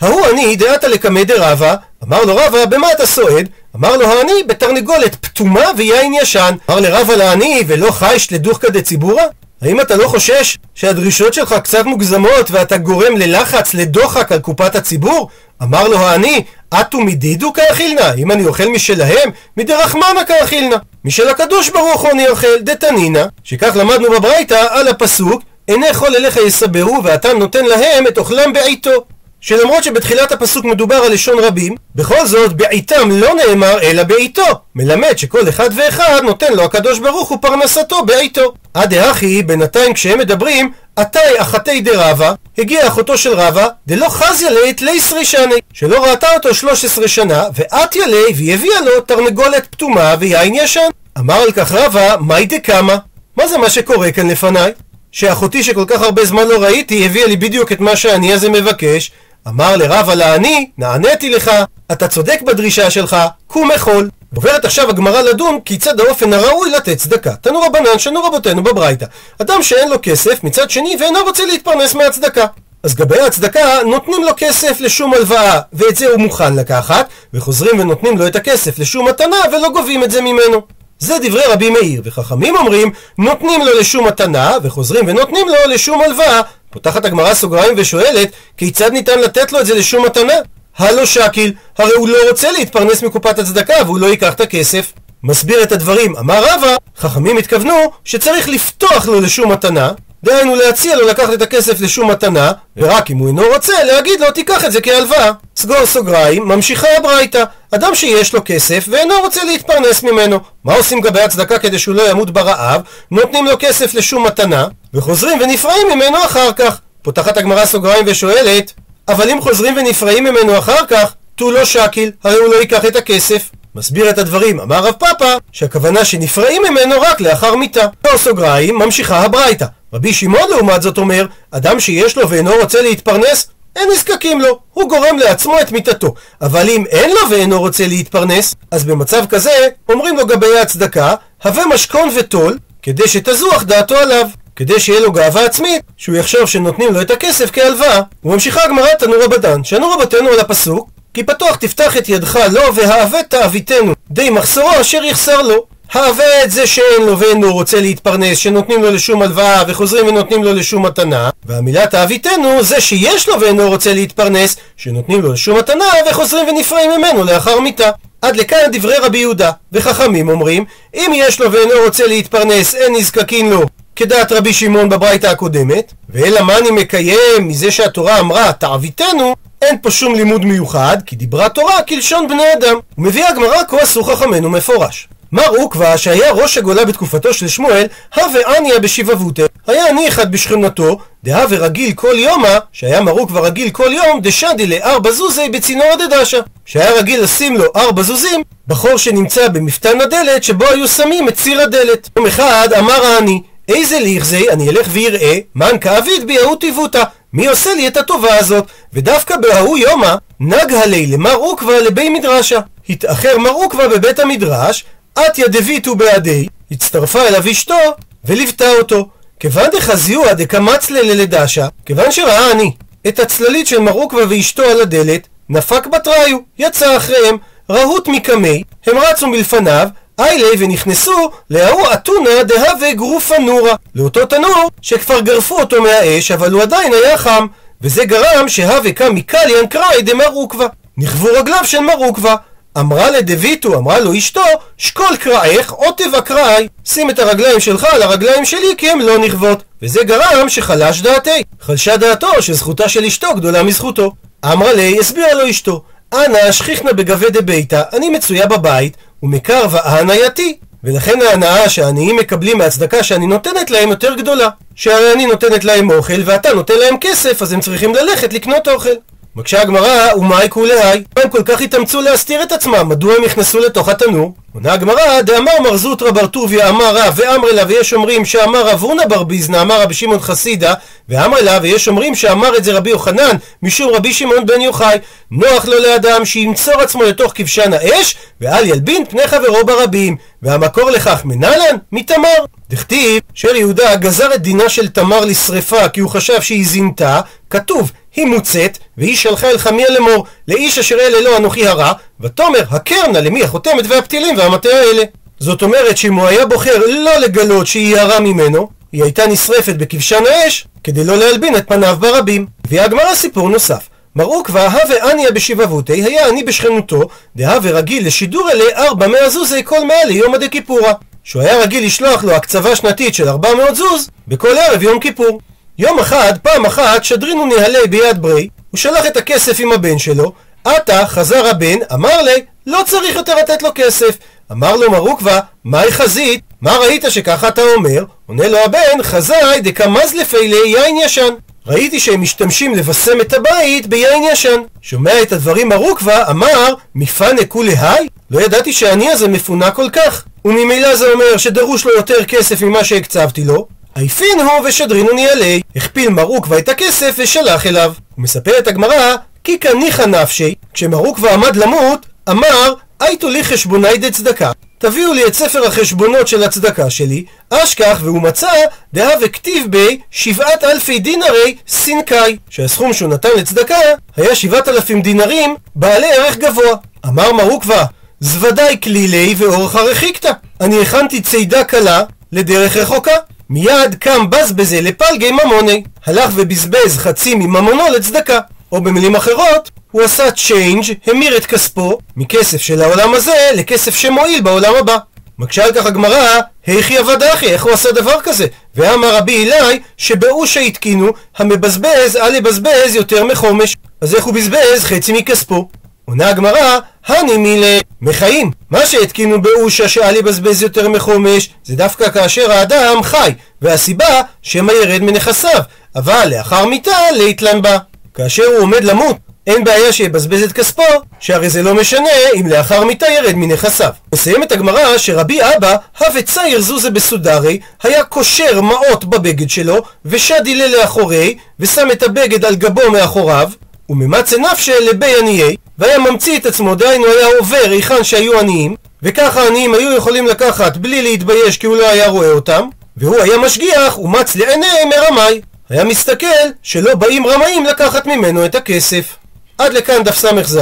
ההוא 0.00 0.26
עני 0.26 0.56
דעתה 0.56 0.88
לקמא 0.88 1.22
דרבה, 1.22 1.74
אמר 2.04 2.24
לו 2.24 2.36
רבא, 2.36 2.64
במה 2.64 2.92
אתה 2.92 3.06
סועד? 3.06 3.48
אמר 3.76 3.96
לו 3.96 4.06
העני, 4.06 4.42
בתרנגולת 4.46 5.14
פתומה 5.14 5.64
ויין 5.76 6.14
ישן. 6.14 6.54
אמר 6.70 6.80
לרבא 6.80 7.14
לעני, 7.14 7.62
ולא 7.66 7.90
חייש 7.90 8.32
לדוחקא 8.32 8.68
דציבורא? 8.68 9.22
האם 9.62 9.80
אתה 9.80 9.96
לא 9.96 10.08
חושש 10.08 10.58
שהדרישות 10.74 11.34
שלך 11.34 11.54
קצת 11.64 11.84
מוגזמות 11.84 12.50
ואתה 12.50 12.76
גורם 12.76 13.16
ללחץ, 13.16 13.74
לדוחק 13.74 14.32
על 14.32 14.38
קופת 14.38 14.76
הציבור? 14.76 15.28
אמר 15.62 15.88
לו 15.88 15.98
העני, 15.98 16.42
אטו 16.80 17.00
מדידו 17.00 17.52
כאכילנא? 17.52 18.14
אם 18.18 18.32
אני 18.32 18.46
אוכל 18.46 18.68
משלהם, 18.68 19.30
מדרחמנא 19.56 20.24
כאכילנא. 20.26 20.76
משל 21.04 21.28
הקדוש 21.28 21.70
ברוך 21.70 22.02
הוא 22.02 22.10
אני 22.10 22.28
אוכל, 22.28 22.58
דתנינא, 22.60 23.24
שכך 23.44 23.76
למדנו 23.76 24.10
בברייתא 24.10 24.66
על 24.70 24.88
הפסוק, 24.88 25.42
עיני 25.66 25.94
כל 25.94 26.16
אליך 26.16 26.36
יסברו 26.36 27.04
ואתה 27.04 27.32
נותן 27.32 27.64
להם 27.64 28.06
את 28.06 28.18
אוכלם 28.18 28.52
בעיתו. 28.52 29.04
שלמרות 29.46 29.84
שבתחילת 29.84 30.32
הפסוק 30.32 30.64
מדובר 30.64 30.94
על 30.94 31.12
לשון 31.12 31.38
רבים, 31.38 31.74
בכל 31.94 32.26
זאת 32.26 32.52
בעיתם 32.52 33.10
לא 33.10 33.34
נאמר 33.34 33.82
אלא 33.82 34.02
בעיתו, 34.02 34.42
מלמד 34.74 35.18
שכל 35.18 35.48
אחד 35.48 35.70
ואחד 35.76 36.20
נותן 36.22 36.52
לו 36.52 36.62
הקדוש 36.64 36.98
ברוך 36.98 37.28
הוא 37.28 37.38
פרנסתו 37.40 38.04
בעיתו. 38.04 38.52
עד 38.74 38.94
דאחי, 38.94 39.42
בינתיים 39.42 39.94
כשהם 39.94 40.18
מדברים, 40.18 40.72
עתי 40.96 41.18
אחתי 41.38 41.80
דרבה, 41.80 42.32
הגיעה 42.58 42.88
אחותו 42.88 43.18
של 43.18 43.34
רבה, 43.34 43.66
דלא 43.86 44.08
חזיה 44.08 44.50
ליה 44.50 44.72
תליסרי 44.72 45.24
שני, 45.24 45.54
שלא 45.72 46.04
ראתה 46.04 46.34
אותו 46.34 46.54
13 46.54 47.08
שנה, 47.08 47.44
ואתיה 47.54 48.06
ליה, 48.06 48.26
והיא 48.36 48.54
הביאה 48.54 48.80
לו 48.80 49.00
תרנגולת 49.00 49.66
פתומה 49.66 50.14
ויין 50.18 50.54
ישן. 50.54 50.88
אמר 51.18 51.34
על 51.34 51.52
כך 51.52 51.72
רבה, 51.72 52.16
מאי 52.20 52.46
דקמה? 52.46 52.96
מה 53.36 53.48
זה 53.48 53.58
מה 53.58 53.70
שקורה 53.70 54.12
כאן 54.12 54.30
לפניי? 54.30 54.72
שאחותי 55.12 55.62
שכל 55.62 55.84
כך 55.86 56.02
הרבה 56.02 56.24
זמן 56.24 56.46
לא 56.46 56.62
ראיתי, 56.62 57.06
הביאה 57.06 57.26
לי 57.26 57.36
בדיוק 57.36 57.72
את 57.72 57.80
מה 57.80 57.96
שאני 57.96 58.32
הזה 58.32 58.48
מבקש, 58.48 59.10
אמר 59.48 59.76
לרבה 59.76 60.14
לעני, 60.14 60.70
נעניתי 60.78 61.30
לך, 61.30 61.50
אתה 61.92 62.08
צודק 62.08 62.40
בדרישה 62.42 62.90
שלך, 62.90 63.16
קום 63.46 63.70
אכול. 63.70 64.08
עוברת 64.34 64.64
עכשיו 64.64 64.90
הגמרא 64.90 65.22
לדון 65.22 65.58
כיצד 65.64 66.00
האופן 66.00 66.32
הראוי 66.32 66.70
לתת 66.70 66.98
צדקה. 66.98 67.34
תנו 67.40 67.60
רבנן 67.60 67.98
שנו 67.98 68.22
רבותינו 68.22 68.62
בברייתא. 68.62 69.06
אדם 69.42 69.62
שאין 69.62 69.88
לו 69.88 69.96
כסף 70.02 70.44
מצד 70.44 70.70
שני 70.70 70.96
ואינו 71.00 71.18
רוצה 71.24 71.46
להתפרנס 71.46 71.94
מהצדקה. 71.94 72.46
אז 72.82 72.94
גבי 72.94 73.20
הצדקה 73.20 73.82
נותנים 73.86 74.24
לו 74.24 74.30
כסף 74.36 74.80
לשום 74.80 75.14
הלוואה 75.14 75.60
ואת 75.72 75.96
זה 75.96 76.06
הוא 76.06 76.20
מוכן 76.20 76.54
לקחת 76.56 77.08
וחוזרים 77.34 77.80
ונותנים 77.80 78.18
לו 78.18 78.26
את 78.26 78.36
הכסף 78.36 78.78
לשום 78.78 79.08
מתנה 79.08 79.36
ולא 79.52 79.68
גובים 79.68 80.04
את 80.04 80.10
זה 80.10 80.20
ממנו. 80.20 80.60
זה 80.98 81.14
דברי 81.22 81.42
רבי 81.48 81.70
מאיר, 81.70 82.02
וחכמים 82.04 82.56
אומרים 82.56 82.90
נותנים 83.18 83.60
לו 83.60 83.78
לשום 83.80 84.06
מתנה 84.06 84.56
וחוזרים 84.62 85.04
ונותנים 85.06 85.48
לו 85.48 85.54
לשום 85.68 86.00
הלוואה 86.00 86.40
פותחת 86.74 87.04
הגמרא 87.04 87.34
סוגריים 87.34 87.74
ושואלת, 87.76 88.28
כיצד 88.56 88.92
ניתן 88.92 89.18
לתת 89.18 89.52
לו 89.52 89.60
את 89.60 89.66
זה 89.66 89.74
לשום 89.74 90.04
מתנה? 90.06 90.32
הלו 90.76 91.06
שקיל, 91.06 91.52
הרי 91.78 91.92
הוא 91.96 92.08
לא 92.08 92.16
רוצה 92.28 92.52
להתפרנס 92.52 93.02
מקופת 93.02 93.38
הצדקה 93.38 93.74
והוא 93.84 93.98
לא 93.98 94.06
ייקח 94.06 94.34
את 94.34 94.40
הכסף. 94.40 94.92
מסביר 95.22 95.62
את 95.62 95.72
הדברים, 95.72 96.16
אמר 96.16 96.44
רבא, 96.44 96.76
חכמים 96.98 97.36
התכוונו 97.36 97.92
שצריך 98.04 98.48
לפתוח 98.48 99.06
לו 99.06 99.20
לשום 99.20 99.52
מתנה, 99.52 99.92
דהיינו 100.24 100.54
להציע 100.54 100.96
לו 100.96 101.08
לקחת 101.08 101.32
את 101.32 101.42
הכסף 101.42 101.80
לשום 101.80 102.10
מתנה, 102.10 102.52
ורק 102.76 103.10
אם 103.10 103.18
הוא 103.18 103.28
אינו 103.28 103.42
רוצה, 103.54 103.84
להגיד 103.84 104.20
לו 104.20 104.30
תיקח 104.30 104.64
את 104.64 104.72
זה 104.72 104.80
כהלוואה. 104.80 105.32
סגור 105.56 105.86
סוגריים, 105.86 106.48
ממשיכה 106.48 106.86
הברייתא. 106.96 107.44
אדם 107.70 107.94
שיש 107.94 108.34
לו 108.34 108.40
כסף 108.44 108.84
ואינו 108.88 109.14
רוצה 109.20 109.44
להתפרנס 109.44 110.02
ממנו. 110.02 110.40
מה 110.64 110.74
עושים 110.74 111.00
גבי 111.00 111.20
הצדקה 111.20 111.58
כדי 111.58 111.78
שהוא 111.78 111.94
לא 111.94 112.10
ימות 112.10 112.30
ברעב? 112.30 112.80
נותנים 113.10 113.46
לו 113.46 113.52
כסף 113.58 113.94
לשום 113.94 114.26
מתנה, 114.26 114.66
וחוזרים 114.94 115.38
ונפרעים 115.40 115.86
ממנו 115.94 116.24
אחר 116.24 116.52
כך. 116.52 116.78
פותחת 117.02 117.36
הגמרא 117.36 117.66
סוגריים 117.66 118.04
ושואלת, 118.06 118.72
אבל 119.08 119.30
אם 119.30 119.40
חוזרים 119.40 119.76
ונפרעים 119.76 120.24
ממנו 120.24 120.58
אחר 120.58 120.86
כך, 120.88 121.14
תו 121.34 121.50
לא 121.50 121.64
שקיל, 121.64 122.10
הרי 122.24 122.36
הוא 122.36 122.54
לא 122.54 122.56
ייקח 122.56 122.84
את 122.84 122.96
הכסף. 122.96 123.50
מסביר 123.74 124.10
את 124.10 124.18
הדברים, 124.18 124.60
אמר 124.60 124.84
רב 124.84 124.94
פאפא, 124.98 125.36
שהכוונה 125.52 126.04
שנפרעים 126.04 126.62
ממנו 126.70 127.00
רק 127.00 127.20
לאחר 127.20 127.56
מיתה. 127.56 127.86
או 128.12 128.18
סוגריים, 128.18 128.78
ממשיכה 128.78 129.20
הברייתא. 129.20 129.66
רבי 129.92 130.12
שמעון 130.12 130.50
לעומת 130.50 130.82
זאת 130.82 130.98
אומר, 130.98 131.26
אדם 131.50 131.80
שיש 131.80 132.16
לו 132.16 132.28
ואינו 132.28 132.50
רוצה 132.60 132.82
להתפרנס, 132.82 133.46
אין 133.76 133.88
נזקקים 133.92 134.40
לו, 134.40 134.58
הוא 134.72 134.88
גורם 134.88 135.18
לעצמו 135.18 135.60
את 135.60 135.72
מיתתו. 135.72 136.14
אבל 136.40 136.68
אם 136.68 136.84
אין 136.90 137.10
לו 137.10 137.30
ואינו 137.30 137.60
רוצה 137.60 137.86
להתפרנס, 137.86 138.54
אז 138.70 138.84
במצב 138.84 139.26
כזה, 139.26 139.68
אומרים 139.88 140.16
לו 140.16 140.26
גבי 140.26 140.58
הצדקה, 140.58 141.14
הווה 141.44 141.66
משכון 141.66 142.08
וטול, 142.16 142.58
כדי 142.82 143.08
שתזוח 143.08 143.62
דעתו 143.62 143.96
עליו. 143.96 144.26
כדי 144.56 144.80
שיהיה 144.80 145.00
לו 145.00 145.12
גאווה 145.12 145.44
עצמית, 145.44 145.82
שהוא 145.96 146.16
יחשוב 146.16 146.46
שנותנים 146.46 146.94
לו 146.94 147.00
את 147.00 147.10
הכסף 147.10 147.50
כהלוואה. 147.50 148.00
וממשיכה 148.24 148.64
הגמרא 148.64 148.94
תנו 148.98 149.12
רבדן, 149.24 149.64
שענו 149.64 149.90
רבתנו 149.90 150.28
על 150.28 150.40
הפסוק, 150.40 150.88
כי 151.14 151.22
פתוח 151.22 151.56
תפתח 151.56 151.96
את 151.96 152.08
ידך 152.08 152.38
לו 152.52 152.74
והאבד 152.74 153.22
תאוויתנו 153.22 153.92
די 154.10 154.30
מחסורו 154.30 154.80
אשר 154.80 155.04
יחסר 155.04 155.42
לו. 155.42 155.66
האבד 155.92 156.46
זה 156.48 156.66
שאין 156.66 157.02
לו 157.06 157.18
ואינו 157.18 157.52
רוצה 157.52 157.80
להתפרנס, 157.80 158.38
שנותנים 158.38 158.82
לו 158.82 158.90
לשום 158.90 159.22
הלוואה 159.22 159.62
וחוזרים 159.68 160.06
ונותנים 160.06 160.44
לו 160.44 160.52
לשום 160.52 160.86
מתנה, 160.86 161.30
והמילה 161.44 161.86
תאוויתנו 161.86 162.62
זה 162.62 162.80
שיש 162.80 163.28
לו 163.28 163.40
ואינו 163.40 163.68
רוצה 163.68 163.92
להתפרנס, 163.92 164.56
שנותנים 164.76 165.22
לו 165.22 165.32
לשום 165.32 165.58
מתנה 165.58 165.84
וחוזרים 166.10 166.48
ונפרעים 166.48 166.90
ממנו 166.90 167.24
לאחר 167.24 167.60
מיתה. 167.60 167.90
עד 168.22 168.36
לכאן 168.36 168.58
דברי 168.72 168.96
רבי 168.96 169.18
יהודה, 169.18 169.50
וחכמים 169.72 170.28
אומרים, 170.28 170.64
אם 170.94 171.12
יש 171.14 171.40
לו 171.40 171.52
ואינו 171.52 171.74
רוצה 171.84 172.06
להתפרנס, 172.06 172.74
אין 172.74 172.96
נזקקין 172.96 173.50
לו, 173.50 173.62
כדעת 173.96 174.32
רבי 174.32 174.52
שמעון 174.52 174.88
בברייתא 174.88 175.26
הקודמת, 175.26 175.92
ואלא 176.08 176.42
מה 176.42 176.58
אני 176.58 176.70
מקיים 176.70 177.48
מזה 177.48 177.70
שהתורה 177.70 178.20
אמרה 178.20 178.52
תעוויתנו, 178.52 179.34
אין 179.62 179.78
פה 179.82 179.90
שום 179.90 180.14
לימוד 180.14 180.44
מיוחד, 180.44 180.96
כי 181.06 181.16
דיברה 181.16 181.48
תורה 181.48 181.82
כלשון 181.82 182.28
בני 182.28 182.52
אדם. 182.58 182.76
ומביאה 182.98 183.28
הגמרא 183.28 183.64
כה 183.68 183.76
עשו 183.76 184.04
חכמינו 184.04 184.50
מפורש. 184.50 185.08
מר 185.32 185.48
עוקבא, 185.48 185.96
שהיה 185.96 186.32
ראש 186.32 186.58
הגולה 186.58 186.84
בתקופתו 186.84 187.34
של 187.34 187.48
שמואל, 187.48 187.86
הווה 188.14 188.56
עניה 188.56 188.78
בשיבבותא. 188.78 189.46
היה 189.66 189.88
עני 189.88 190.08
אחד 190.08 190.32
בשכנתו, 190.32 190.98
דהווה 191.24 191.58
רגיל 191.58 191.92
כל 191.94 192.14
יומא, 192.18 192.58
שהיה 192.72 193.00
מר 193.00 193.12
עוקבא 193.12 193.40
רגיל 193.40 193.70
כל 193.70 193.92
יום, 193.92 194.20
דשדי 194.20 194.66
לארבע 194.66 195.12
זוזי 195.12 195.48
בצינור 195.48 195.94
דדשה. 195.98 196.40
שהיה 196.66 196.92
רגיל 196.98 197.22
לשים 197.22 197.56
לו 197.56 197.64
ארבע 197.76 198.02
זוזים 198.02 198.42
בחור 198.68 198.96
שנמצא 198.96 199.48
במפתן 199.48 200.00
הדלת, 200.00 200.44
שבו 200.44 200.64
היו 200.66 200.88
שמים 200.88 201.28
את 201.28 201.34
ציר 201.34 201.60
הדלת. 201.60 202.08
יום 202.16 202.26
אחד 202.26 202.68
אמר 202.78 203.06
העני, 203.06 203.42
איזה 203.68 204.00
ליכזי 204.00 204.50
אני 204.50 204.70
אלך 204.70 204.86
ויראה, 204.90 205.38
מן 205.54 205.78
כאביד 205.80 206.26
בי 206.26 206.38
ההוא 206.38 206.56
טיבותא. 206.56 207.02
מי 207.32 207.46
עושה 207.46 207.74
לי 207.74 207.88
את 207.88 207.96
הטובה 207.96 208.38
הזאת? 208.38 208.64
ודווקא 208.92 209.36
בהוא 209.36 209.78
יומא, 209.78 210.14
נג 210.40 210.72
הלי 210.72 211.06
למר 211.06 211.34
עוקבא 211.34 211.72
לבי 211.72 212.08
מדרשה. 212.08 212.60
התאחר 212.88 213.38
מר 213.38 213.50
עוקבא 213.50 213.88
בבית 213.88 214.18
המדרש, 214.18 214.84
אתיה 215.26 215.48
דביתו 215.48 215.94
בעדי, 215.96 216.46
הצטרפה 216.70 217.28
אליו 217.28 217.50
אשתו, 217.50 217.78
וליוותה 218.24 218.70
אותו. 218.70 219.08
כיוון 219.40 219.70
דחזיוה 219.70 220.34
דקמצלה 220.34 221.02
ללדשה, 221.02 221.68
כיוון 221.86 222.10
שראה 222.10 222.50
אני 222.50 222.72
את 223.08 223.18
הצללית 223.18 223.66
של 223.66 223.78
מר 223.78 223.92
עוקבא 223.92 224.20
ואשתו 224.28 224.62
על 224.62 224.80
הדלת, 224.80 225.28
נפק 225.48 225.86
בתראיו, 225.86 226.38
יצא 226.58 226.96
אחריהם, 226.96 227.36
רהוט 227.70 228.08
מקמי, 228.08 228.62
הם 228.86 228.98
רצו 228.98 229.26
מלפניו, 229.26 229.88
איילי 230.18 230.64
ונכנסו 230.64 231.30
להוא 231.50 231.92
אתונה 231.94 232.42
דהווה 232.42 232.94
גרופה 232.94 233.38
נורה, 233.38 233.74
לאותו 233.94 234.26
תנור 234.26 234.70
שכבר 234.82 235.20
גרפו 235.20 235.60
אותו 235.60 235.82
מהאש, 235.82 236.30
אבל 236.30 236.52
הוא 236.52 236.62
עדיין 236.62 236.92
היה 236.94 237.18
חם, 237.18 237.46
וזה 237.82 238.04
גרם 238.04 238.48
שהווה 238.48 238.92
קם 238.92 239.14
מקליאן 239.14 239.66
קראי 239.66 240.02
דמר 240.02 240.28
עוקבא. 240.28 240.66
נכוו 240.96 241.28
רגליו 241.34 241.60
של 241.64 241.80
מר 241.80 241.96
עוקבא. 241.96 242.34
אמרה 242.78 243.10
לדויטו, 243.10 243.74
אמרה 243.78 244.00
לו 244.00 244.18
אשתו, 244.18 244.44
שקול 244.78 245.16
קראך 245.16 245.72
או 245.72 245.92
תבקראי. 245.92 246.68
שים 246.84 247.10
את 247.10 247.18
הרגליים 247.18 247.60
שלך 247.60 247.84
על 247.84 248.02
הרגליים 248.02 248.44
שלי 248.44 248.74
כי 248.78 248.90
הן 248.90 248.98
לא 248.98 249.18
נכוות. 249.18 249.62
וזה 249.82 250.04
גרם 250.04 250.48
שחלש 250.48 251.00
דעתי. 251.00 251.42
חלשה 251.60 251.96
דעתו 251.96 252.42
שזכותה 252.42 252.88
של 252.88 253.04
אשתו 253.04 253.34
גדולה 253.34 253.62
מזכותו. 253.62 254.12
אמרה 254.52 254.72
לי, 254.72 254.98
הסבירה 255.00 255.34
לו 255.34 255.50
אשתו, 255.50 255.82
אנא 256.14 256.52
שכיחנה 256.52 256.92
בגבי 256.92 257.30
דביתא, 257.30 257.82
אני 257.92 258.10
מצויה 258.10 258.46
בבית, 258.46 258.96
ומקר 259.24 259.66
והנאייתי. 259.70 260.56
ולכן 260.84 261.22
ההנאה 261.22 261.68
שהעניים 261.68 262.16
מקבלים 262.16 262.58
מהצדקה 262.58 263.02
שאני 263.02 263.26
נותנת 263.26 263.70
להם 263.70 263.88
יותר 263.88 264.14
גדולה. 264.14 264.48
שהרי 264.74 265.12
אני 265.12 265.26
נותנת 265.26 265.64
להם 265.64 265.90
אוכל 265.90 266.22
ואתה 266.24 266.52
נותן 266.54 266.74
להם 266.78 266.96
כסף, 267.00 267.42
אז 267.42 267.52
הם 267.52 267.60
צריכים 267.60 267.94
ללכת 267.94 268.32
לקנות 268.32 268.68
אוכל. 268.68 268.90
מקשה 269.36 269.62
הגמרא, 269.62 270.14
ומאי 270.16 270.46
כולי? 270.50 271.04
הם 271.16 271.28
כל 271.30 271.42
כך 271.44 271.60
התאמצו 271.60 272.00
להסתיר 272.00 272.42
את 272.42 272.52
עצמם? 272.52 272.88
מדוע 272.88 273.14
הם 273.14 273.24
נכנסו 273.24 273.58
לתוך 273.58 273.88
התנור? 273.88 274.34
עונה 274.54 274.72
הגמרא, 274.72 275.20
דאמר 275.20 275.60
מר 275.62 275.76
זוטרא 275.76 276.10
בר 276.10 276.26
טוביה 276.26 276.68
אמר 276.68 276.96
רב 276.96 277.14
ואמר 277.16 277.52
לה 277.52 277.62
ויש 277.68 277.94
אומרים 277.94 278.24
שאמר 278.24 278.66
רב 278.66 278.82
הונא 278.82 279.06
בר 279.06 279.22
ביזנא 279.22 279.62
אמר 279.62 279.82
רבי 279.82 279.94
שמעון 279.94 280.20
חסידה 280.20 280.74
ואמר 281.08 281.40
לה 281.40 281.58
ויש 281.62 281.88
אומרים 281.88 282.14
שאמר 282.14 282.56
את 282.56 282.64
זה 282.64 282.72
רבי 282.72 282.90
יוחנן 282.90 283.36
משום 283.62 283.92
רבי 283.94 284.12
שמעון 284.12 284.46
בן 284.46 284.60
יוחאי 284.60 284.98
נוח 285.30 285.66
לו 285.66 285.78
לאדם 285.78 286.24
שימצור 286.24 286.80
עצמו 286.80 287.02
לתוך 287.02 287.32
כבשן 287.34 287.72
האש 287.72 288.16
ואל 288.40 288.66
ילבין 288.66 289.04
פני 289.08 289.26
חברו 289.26 289.66
ברבים 289.66 290.16
והמקור 290.42 290.90
לכך 290.90 291.24
מנהלן? 291.24 291.76
מתמר 291.92 292.44
דכתיב 292.70 293.22
שר 293.34 293.56
יהודה 293.56 293.96
גזר 293.96 294.34
את 294.34 294.42
דינה 294.42 294.68
של 294.68 294.88
תמר 294.88 295.24
לשרפה 295.24 295.88
כי 295.88 296.00
הוא 296.00 296.10
חשב 296.10 296.42
שהיא 296.42 296.66
זינתה 296.66 297.20
כתוב 297.50 297.92
היא 298.16 298.26
מוצאת, 298.26 298.78
והיא 298.98 299.16
שלחה 299.16 299.50
אל 299.50 299.58
חמיה 299.58 299.90
לאמור, 299.90 300.26
לאיש 300.48 300.78
אשר 300.78 300.94
אלה 300.94 301.20
לו 301.20 301.36
אנוכי 301.36 301.66
הרע, 301.66 301.92
ותאמר, 302.20 302.62
הכר 302.70 303.06
נא 303.12 303.18
למי 303.18 303.44
החותמת 303.44 303.84
והפתילים 303.88 304.38
והמטה 304.38 304.68
האלה. 304.68 305.02
זאת 305.38 305.62
אומרת 305.62 305.96
שאם 305.96 306.14
הוא 306.14 306.26
היה 306.26 306.46
בוחר 306.46 306.78
לא 306.86 307.16
לגלות 307.16 307.66
שהיא 307.66 307.96
הרע 307.96 308.20
ממנו, 308.20 308.68
היא 308.92 309.02
הייתה 309.02 309.26
נשרפת 309.26 309.74
בכבשן 309.74 310.22
האש, 310.30 310.66
כדי 310.84 311.04
לא 311.04 311.16
להלבין 311.16 311.56
את 311.56 311.68
פניו 311.68 311.96
ברבים. 312.00 312.46
והגמרא 312.70 313.14
סיפור 313.14 313.48
נוסף. 313.48 313.88
מראו 314.16 314.44
כבר 314.44 314.66
הווה 314.66 315.10
עניה 315.10 315.30
בשבבותי, 315.30 315.92
היה 315.92 316.28
עני 316.28 316.42
בשכנותו, 316.42 317.08
דהווה 317.36 317.70
רגיל 317.70 318.06
לשידור 318.06 318.50
אלה 318.50 318.64
ארבע 318.76 319.06
מאה 319.06 319.28
זוזי 319.30 319.64
כל 319.64 319.86
מאה 319.86 320.04
ליום 320.04 320.34
עדי 320.34 320.50
כיפורה. 320.50 320.92
שהוא 321.24 321.42
היה 321.42 321.62
רגיל 321.62 321.86
לשלוח 321.86 322.24
לו 322.24 322.32
הקצבה 322.32 322.76
שנתית 322.76 323.14
של 323.14 323.28
ארבע 323.28 323.54
מאות 323.54 323.76
זוז 323.76 324.10
בכל 324.28 324.58
ערב 324.58 324.82
יום 324.82 325.00
כיפור. 325.00 325.40
יום 325.78 325.98
אחד, 325.98 326.32
פעם 326.42 326.66
אחת, 326.66 327.04
שדרינו 327.04 327.46
נהלה 327.46 327.78
ביד 327.90 328.22
ברי, 328.22 328.48
הוא 328.70 328.78
שלח 328.78 329.06
את 329.06 329.16
הכסף 329.16 329.60
עם 329.60 329.72
הבן 329.72 329.98
שלו, 329.98 330.32
עתה 330.64 331.06
חזר 331.06 331.46
הבן, 331.46 331.78
אמר 331.92 332.22
לי, 332.22 332.44
לא 332.66 332.80
צריך 332.86 333.16
יותר 333.16 333.34
לתת 333.34 333.62
לו 333.62 333.68
כסף. 333.74 334.16
אמר 334.52 334.76
לו 334.76 334.90
מרוקווה, 334.90 335.40
מהי 335.64 335.92
חזית? 335.92 336.40
מה 336.60 336.76
ראית 336.76 337.04
שככה 337.08 337.48
אתה 337.48 337.62
אומר? 337.76 338.04
עונה 338.26 338.48
לו 338.48 338.58
הבן, 338.58 339.02
חזאי 339.02 339.60
דקמז 339.60 340.14
לפיילי 340.14 340.56
יין 340.66 340.96
ישן. 340.96 341.34
ראיתי 341.66 342.00
שהם 342.00 342.20
משתמשים 342.20 342.74
לבשם 342.74 343.20
את 343.20 343.32
הבית 343.32 343.86
ביין 343.86 344.22
ישן. 344.32 344.60
שומע 344.82 345.22
את 345.22 345.32
הדברים 345.32 345.68
מרוקווה, 345.68 346.30
אמר, 346.30 346.74
מפנה 346.94 347.44
כולי 347.48 347.74
היי? 347.80 348.08
לא 348.30 348.40
ידעתי 348.40 348.72
שהעני 348.72 349.10
הזה 349.10 349.28
מפונה 349.28 349.70
כל 349.70 349.90
כך. 349.92 350.24
וממילא 350.44 350.96
זה 350.96 351.12
אומר 351.12 351.36
שדרוש 351.36 351.84
לו 351.84 351.92
יותר 351.92 352.24
כסף 352.24 352.62
ממה 352.62 352.84
שהקצבתי 352.84 353.44
לו, 353.44 353.66
היפין 353.94 354.40
הוא 354.40 354.68
ושדרינו 354.68 355.12
ניאלי. 355.12 355.60
הכפיל 355.76 356.08
מרוקווה 356.08 356.58
את 356.58 356.68
הכסף 356.68 357.14
ושלח 357.18 357.66
אליו. 357.66 357.92
ומספרת 358.18 358.68
הגמרא, 358.68 359.16
כי 359.44 359.58
כניחא 359.58 360.02
נפשי, 360.02 360.54
כשמרוקווה 360.74 361.34
עמד 361.34 361.56
למות, 361.56 362.06
אמר, 362.30 362.74
הייתו 363.00 363.28
לי 363.28 363.44
חשבוני 363.44 363.98
דצדקה. 363.98 364.52
תביאו 364.78 365.12
לי 365.12 365.26
את 365.26 365.34
ספר 365.34 365.66
החשבונות 365.66 366.28
של 366.28 366.42
הצדקה 366.42 366.90
שלי, 366.90 367.24
אשכח 367.50 368.00
והוא 368.02 368.22
מצא 368.22 368.50
דהוה 368.94 369.12
כתיב 369.22 369.66
ביה 369.70 370.00
שבעת 370.10 370.64
אלפי 370.64 370.98
דינרי 370.98 371.56
סיאנקי, 371.68 372.36
שהסכום 372.50 372.92
שהוא 372.92 373.10
נתן 373.10 373.28
לצדקה 373.36 373.76
היה 374.16 374.34
שבעת 374.34 374.68
אלפים 374.68 375.02
דינרים 375.02 375.56
בעלי 375.76 376.12
ערך 376.12 376.36
גבוה. 376.36 376.74
אמר 377.06 377.32
מר 377.32 377.45
עוקבא, 377.45 377.84
זוודאי 378.20 378.80
קלילי 378.82 379.34
ואורחא 379.38 379.74
רחיקתא. 379.76 380.30
אני 380.60 380.82
הכנתי 380.82 381.20
צידה 381.20 381.64
קלה 381.64 382.02
לדרך 382.32 382.76
רחוקה. 382.76 383.16
מיד 383.54 383.94
קם 384.00 384.30
בזבזיה 384.30 384.80
לפלגיה 384.80 385.30
ממוניה. 385.30 385.82
הלך 386.06 386.30
ובזבז 386.34 386.98
חצי 386.98 387.34
מממונו 387.34 387.88
לצדקה. 387.96 388.40
או 388.72 388.80
במילים 388.80 389.16
אחרות, 389.16 389.70
הוא 389.90 390.02
עשה 390.02 390.30
change, 390.30 390.84
המיר 391.06 391.36
את 391.36 391.46
כספו, 391.46 391.98
מכסף 392.16 392.60
של 392.60 392.82
העולם 392.82 393.14
הזה 393.14 393.50
לכסף 393.54 393.94
שמועיל 393.94 394.40
בעולם 394.40 394.74
הבא. 394.74 394.96
מקשה 395.38 395.64
על 395.64 395.72
כך 395.72 395.86
הגמרא, 395.86 396.40
היכי 396.66 396.98
עבד 396.98 397.22
אחי, 397.22 397.46
איך 397.46 397.64
הוא 397.64 397.72
עשה 397.72 397.92
דבר 397.92 398.20
כזה? 398.20 398.46
ואמר 398.76 399.16
רבי 399.16 399.44
אלי, 399.44 399.80
שבאושה 399.96 400.60
התקינו, 400.60 401.12
המבזבז 401.38 402.16
אל 402.16 402.34
יבזבז 402.34 402.94
יותר 402.94 403.24
מחומש. 403.24 403.76
אז 404.00 404.14
איך 404.14 404.24
הוא 404.24 404.34
בזבז 404.34 404.84
חצי 404.84 405.12
מכספו? 405.12 405.68
עונה 406.04 406.28
הגמרא, 406.28 406.78
הני 407.06 407.36
מילה 407.36 407.78
מחיים. 408.00 408.50
מה 408.70 408.86
שהתקינו 408.86 409.42
באושה 409.42 409.88
שאל 409.88 410.16
יבזבז 410.16 410.62
יותר 410.62 410.88
מחומש, 410.88 411.50
זה 411.64 411.76
דווקא 411.76 412.10
כאשר 412.10 412.52
האדם 412.52 413.02
חי, 413.02 413.32
והסיבה 413.62 414.20
שמא 414.42 414.72
ירד 414.72 415.02
מנכסיו, 415.02 415.60
אבל 415.96 416.28
לאחר 416.36 416.66
מיתה 416.66 417.10
ליתלן 417.16 417.62
בה. 417.62 417.78
כאשר 418.14 418.42
הוא 418.44 418.58
עומד 418.58 418.84
למות, 418.84 419.16
אין 419.46 419.64
בעיה 419.64 419.92
שיבזבז 419.92 420.42
את 420.42 420.52
כספו, 420.52 420.82
שהרי 421.20 421.50
זה 421.50 421.62
לא 421.62 421.74
משנה 421.74 422.08
אם 422.40 422.46
לאחר 422.46 422.84
מיתה 422.84 423.06
ירד 423.06 423.34
מנכסיו. 423.34 423.90
מסיימת 424.14 424.52
הגמרא 424.52 424.98
שרבי 424.98 425.38
אבא, 425.42 425.76
הווה 425.98 426.22
צייר 426.22 426.60
זוזה 426.60 426.90
בסודרי, 426.90 427.58
היה 427.82 428.04
קושר 428.04 428.60
מעות 428.60 429.04
בבגד 429.04 429.50
שלו, 429.50 429.82
ושד 430.04 430.46
הלל 430.46 430.76
לאחורי, 430.80 431.36
ושם 431.60 431.88
את 431.92 432.02
הבגד 432.02 432.44
על 432.44 432.54
גבו 432.54 432.90
מאחוריו, 432.90 433.50
וממצה 433.88 434.36
נפשה 434.38 434.72
לבי 434.80 435.18
עניי, 435.20 435.56
והיה 435.78 435.98
ממציא 435.98 436.38
את 436.38 436.46
עצמו, 436.46 436.74
דהיינו 436.74 437.06
היה 437.06 437.26
עובר 437.38 437.70
היכן 437.70 438.04
שהיו 438.04 438.40
עניים, 438.40 438.76
וככה 439.02 439.42
העניים 439.42 439.74
היו 439.74 439.96
יכולים 439.96 440.26
לקחת 440.26 440.76
בלי 440.76 441.02
להתבייש 441.02 441.58
כי 441.58 441.66
הוא 441.66 441.76
לא 441.76 441.88
היה 441.88 442.08
רואה 442.08 442.30
אותם, 442.30 442.68
והוא 442.96 443.20
היה 443.20 443.38
משגיח 443.38 443.98
ומץ 443.98 444.36
לעיני 444.36 444.66
מרמאי. 444.90 445.40
היה 445.70 445.84
מסתכל 445.84 446.26
שלא 446.62 446.94
באים 446.94 447.26
רמאים 447.26 447.64
לקחת 447.64 448.06
ממנו 448.06 448.44
את 448.44 448.54
הכסף. 448.54 449.16
עד 449.58 449.72
לכאן 449.72 450.02
דף 450.04 450.18
ס"ז. 450.18 450.58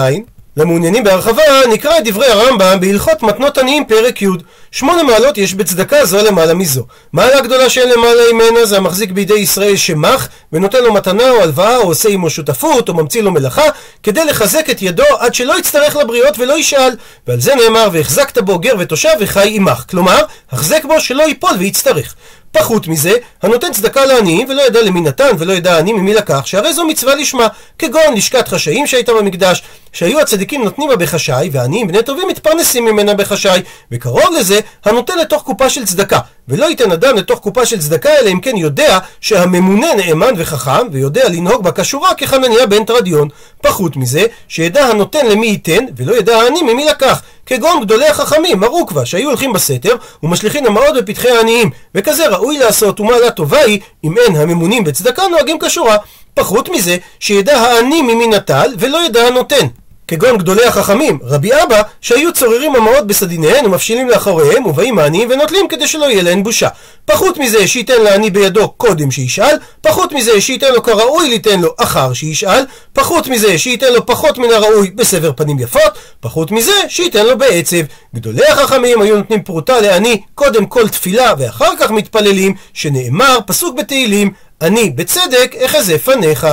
למעוניינים 0.57 1.05
בהרחבה 1.05 1.43
נקרא 1.73 1.99
את 1.99 2.05
דברי 2.05 2.27
הרמב"ם 2.27 2.81
בהלכות 2.81 3.23
מתנות 3.23 3.59
עניים 3.59 3.85
פרק 3.85 4.23
י' 4.23 4.27
שמונה 4.71 5.03
מעלות 5.03 5.39
יש 5.39 5.55
בצדקה 5.55 6.05
זו 6.05 6.23
למעלה 6.23 6.55
מזו. 6.55 6.87
מעלה 7.13 7.41
גדולה 7.41 7.71
שאין 7.71 7.91
למעלה 7.91 8.23
ממנה 8.33 8.65
זה 8.65 8.77
המחזיק 8.77 9.11
בידי 9.11 9.35
ישראל 9.35 9.77
שמח 9.77 10.29
ונותן 10.53 10.83
לו 10.83 10.93
מתנה 10.93 11.31
או 11.31 11.43
הלוואה 11.43 11.77
או 11.77 11.83
עושה 11.83 12.09
עמו 12.09 12.31
שותפות 12.31 12.89
או 12.89 12.95
ממציא 12.95 13.23
לו 13.23 13.31
מלאכה 13.31 13.63
כדי 14.03 14.25
לחזק 14.25 14.71
את 14.71 14.83
ידו 14.83 15.05
עד 15.19 15.35
שלא 15.35 15.59
יצטרך 15.59 15.97
לבריות 15.97 16.39
ולא 16.39 16.59
ישאל. 16.59 16.97
ועל 17.27 17.41
זה 17.41 17.55
נאמר 17.55 17.89
והחזקת 17.93 18.39
בו 18.39 18.59
גר 18.59 18.75
ותושב 18.79 19.13
וחי 19.21 19.57
עמך 19.57 19.85
כלומר 19.91 20.25
החזק 20.53 20.85
בו 20.85 21.01
שלא 21.01 21.23
ייפול 21.23 21.55
ויצטרך 21.59 22.15
פחות 22.53 22.89
מזה, 22.89 23.13
הנותן 23.43 23.73
צדקה 23.73 24.05
לעניים 24.05 24.49
ולא 24.49 24.63
ידע 24.63 24.83
למי 24.83 25.01
נתן 25.01 25.31
ולא 25.39 25.53
ידע 25.53 25.79
עני 25.79 25.93
ממי 25.93 26.15
לקח, 26.15 26.47
שהרי 26.47 26.75
זו 26.75 26.85
מצווה 26.85 27.15
לשמה, 27.15 27.49
כגון 27.79 28.15
לשכת 28.17 28.49
חשאים 28.49 28.87
שהייתה 28.87 29.13
במקדש, 29.13 29.63
שהיו 29.93 30.21
הצדיקים 30.21 30.65
נותנים 30.65 30.89
בה 30.89 30.97
בחשאי, 30.97 31.51
והעניים 31.53 31.89
בני 31.89 32.03
טובים 32.03 32.29
מתפרנסים 32.29 32.85
ממנה 32.85 33.15
בחשאי, 33.15 33.63
וקרוב 33.93 34.35
לזה, 34.39 34.61
הנותן 34.85 35.19
לתוך 35.19 35.43
קופה 35.43 35.71
של 35.71 35.85
צדקה, 35.85 36.19
ולא 36.49 36.67
ייתן 36.67 36.93
אדם 36.93 37.17
לתוך 37.17 37.39
קופה 37.39 37.67
של 37.67 37.79
צדקה, 37.79 38.11
אלא 38.19 38.31
אם 38.31 38.41
כן 38.41 38.57
יודע 38.57 38.99
שהממונה 39.21 39.95
נאמן 39.95 40.33
וחכם, 40.37 40.89
ויודע 40.93 41.29
לנהוג 41.29 41.63
בה 41.63 41.71
כשורה 41.73 42.15
כחנניה 42.15 42.67
בן 42.67 42.85
תרדיון. 42.85 43.29
פחות 43.63 43.97
מזה, 43.97 44.27
שידע 44.49 44.87
הנותן 44.87 45.27
למי 45.27 45.47
ייתן, 45.47 45.85
ולא 45.97 46.17
ידע 46.17 46.37
העני 46.37 46.63
ממי 46.63 46.85
לקח. 46.85 47.23
כגון 47.47 47.81
גדולי 47.81 48.07
החכמים, 48.09 48.61
מרוקווה, 48.61 49.07
שהיו 49.07 49.29
הולכים 49.29 49.53
בסתר 49.53 49.97
ומשליכים 50.23 50.67
המעות 50.67 50.97
בפתחי 50.97 51.31
העניים, 51.31 51.71
וכזה 51.95 52.29
ראוי 52.29 52.59
לעשות 52.59 53.01
ומעלה 53.01 53.31
טובה 53.31 53.61
היא, 53.61 53.81
אם 54.05 54.19
אין 54.19 54.37
הממונים 54.37 54.85
בצדקה 54.85 55.23
נוהגים 55.29 55.59
כשורה. 55.59 55.97
פחות 56.35 56.69
מזה, 56.69 56.97
שידע 57.21 57.59
העני 57.59 58.03
ממי 58.03 58.27
נטל, 58.27 58.75
ולא 58.79 59.07
ידע 59.07 59.27
הנותן. 59.27 59.67
כגון 60.13 60.39
גדולי 60.39 60.65
החכמים, 60.65 61.19
רבי 61.23 61.51
אבא, 61.63 61.83
שהיו 62.01 62.33
צוררים 62.33 62.77
המעות 62.77 63.07
בסדיניהן 63.07 63.67
ומפשילים 63.67 64.09
לאחוריהם, 64.09 64.67
ובאים 64.67 64.99
העניים 64.99 65.29
ונוטלים 65.31 65.69
כדי 65.69 65.89
שלא 65.89 66.05
יהיה 66.05 66.23
להן 66.23 66.43
בושה. 66.43 66.69
פחות 67.05 67.39
מזה 67.39 67.67
שייתן 67.67 68.03
לעני 68.03 68.31
בידו 68.31 68.69
קודם 68.69 69.11
שישאל, 69.11 69.57
פחות 69.81 70.13
מזה 70.13 70.41
שייתן 70.41 70.73
לו 70.73 70.83
כראוי 70.83 71.29
ליתן 71.29 71.61
לו 71.61 71.75
אחר 71.77 72.13
שישאל, 72.13 72.65
פחות 72.93 73.29
מזה 73.29 73.59
שייתן 73.59 73.93
לו 73.93 74.07
פחות 74.07 74.39
מן 74.39 74.51
הראוי 74.51 74.91
בסבר 74.91 75.33
פנים 75.37 75.59
יפות, 75.59 75.93
פחות 76.21 76.51
מזה 76.51 76.75
שייתן 76.89 77.27
לו 77.27 77.39
בעצב. 77.39 77.83
גדולי 78.15 78.47
החכמים 78.47 79.03
היו 79.03 79.17
נותנים 79.17 79.43
פרוטה 79.43 79.81
לעני 79.81 80.21
קודם 80.35 80.67
כל 80.67 80.89
תפילה 80.89 81.33
ואחר 81.39 81.77
כך 81.81 81.91
מתפללים, 81.91 82.55
שנאמר 82.75 83.39
פסוק 83.47 83.79
בתהילים, 83.79 84.33
אני 84.63 84.91
בצדק 84.91 85.55
אחזה 85.65 85.99
פניך. 85.99 86.47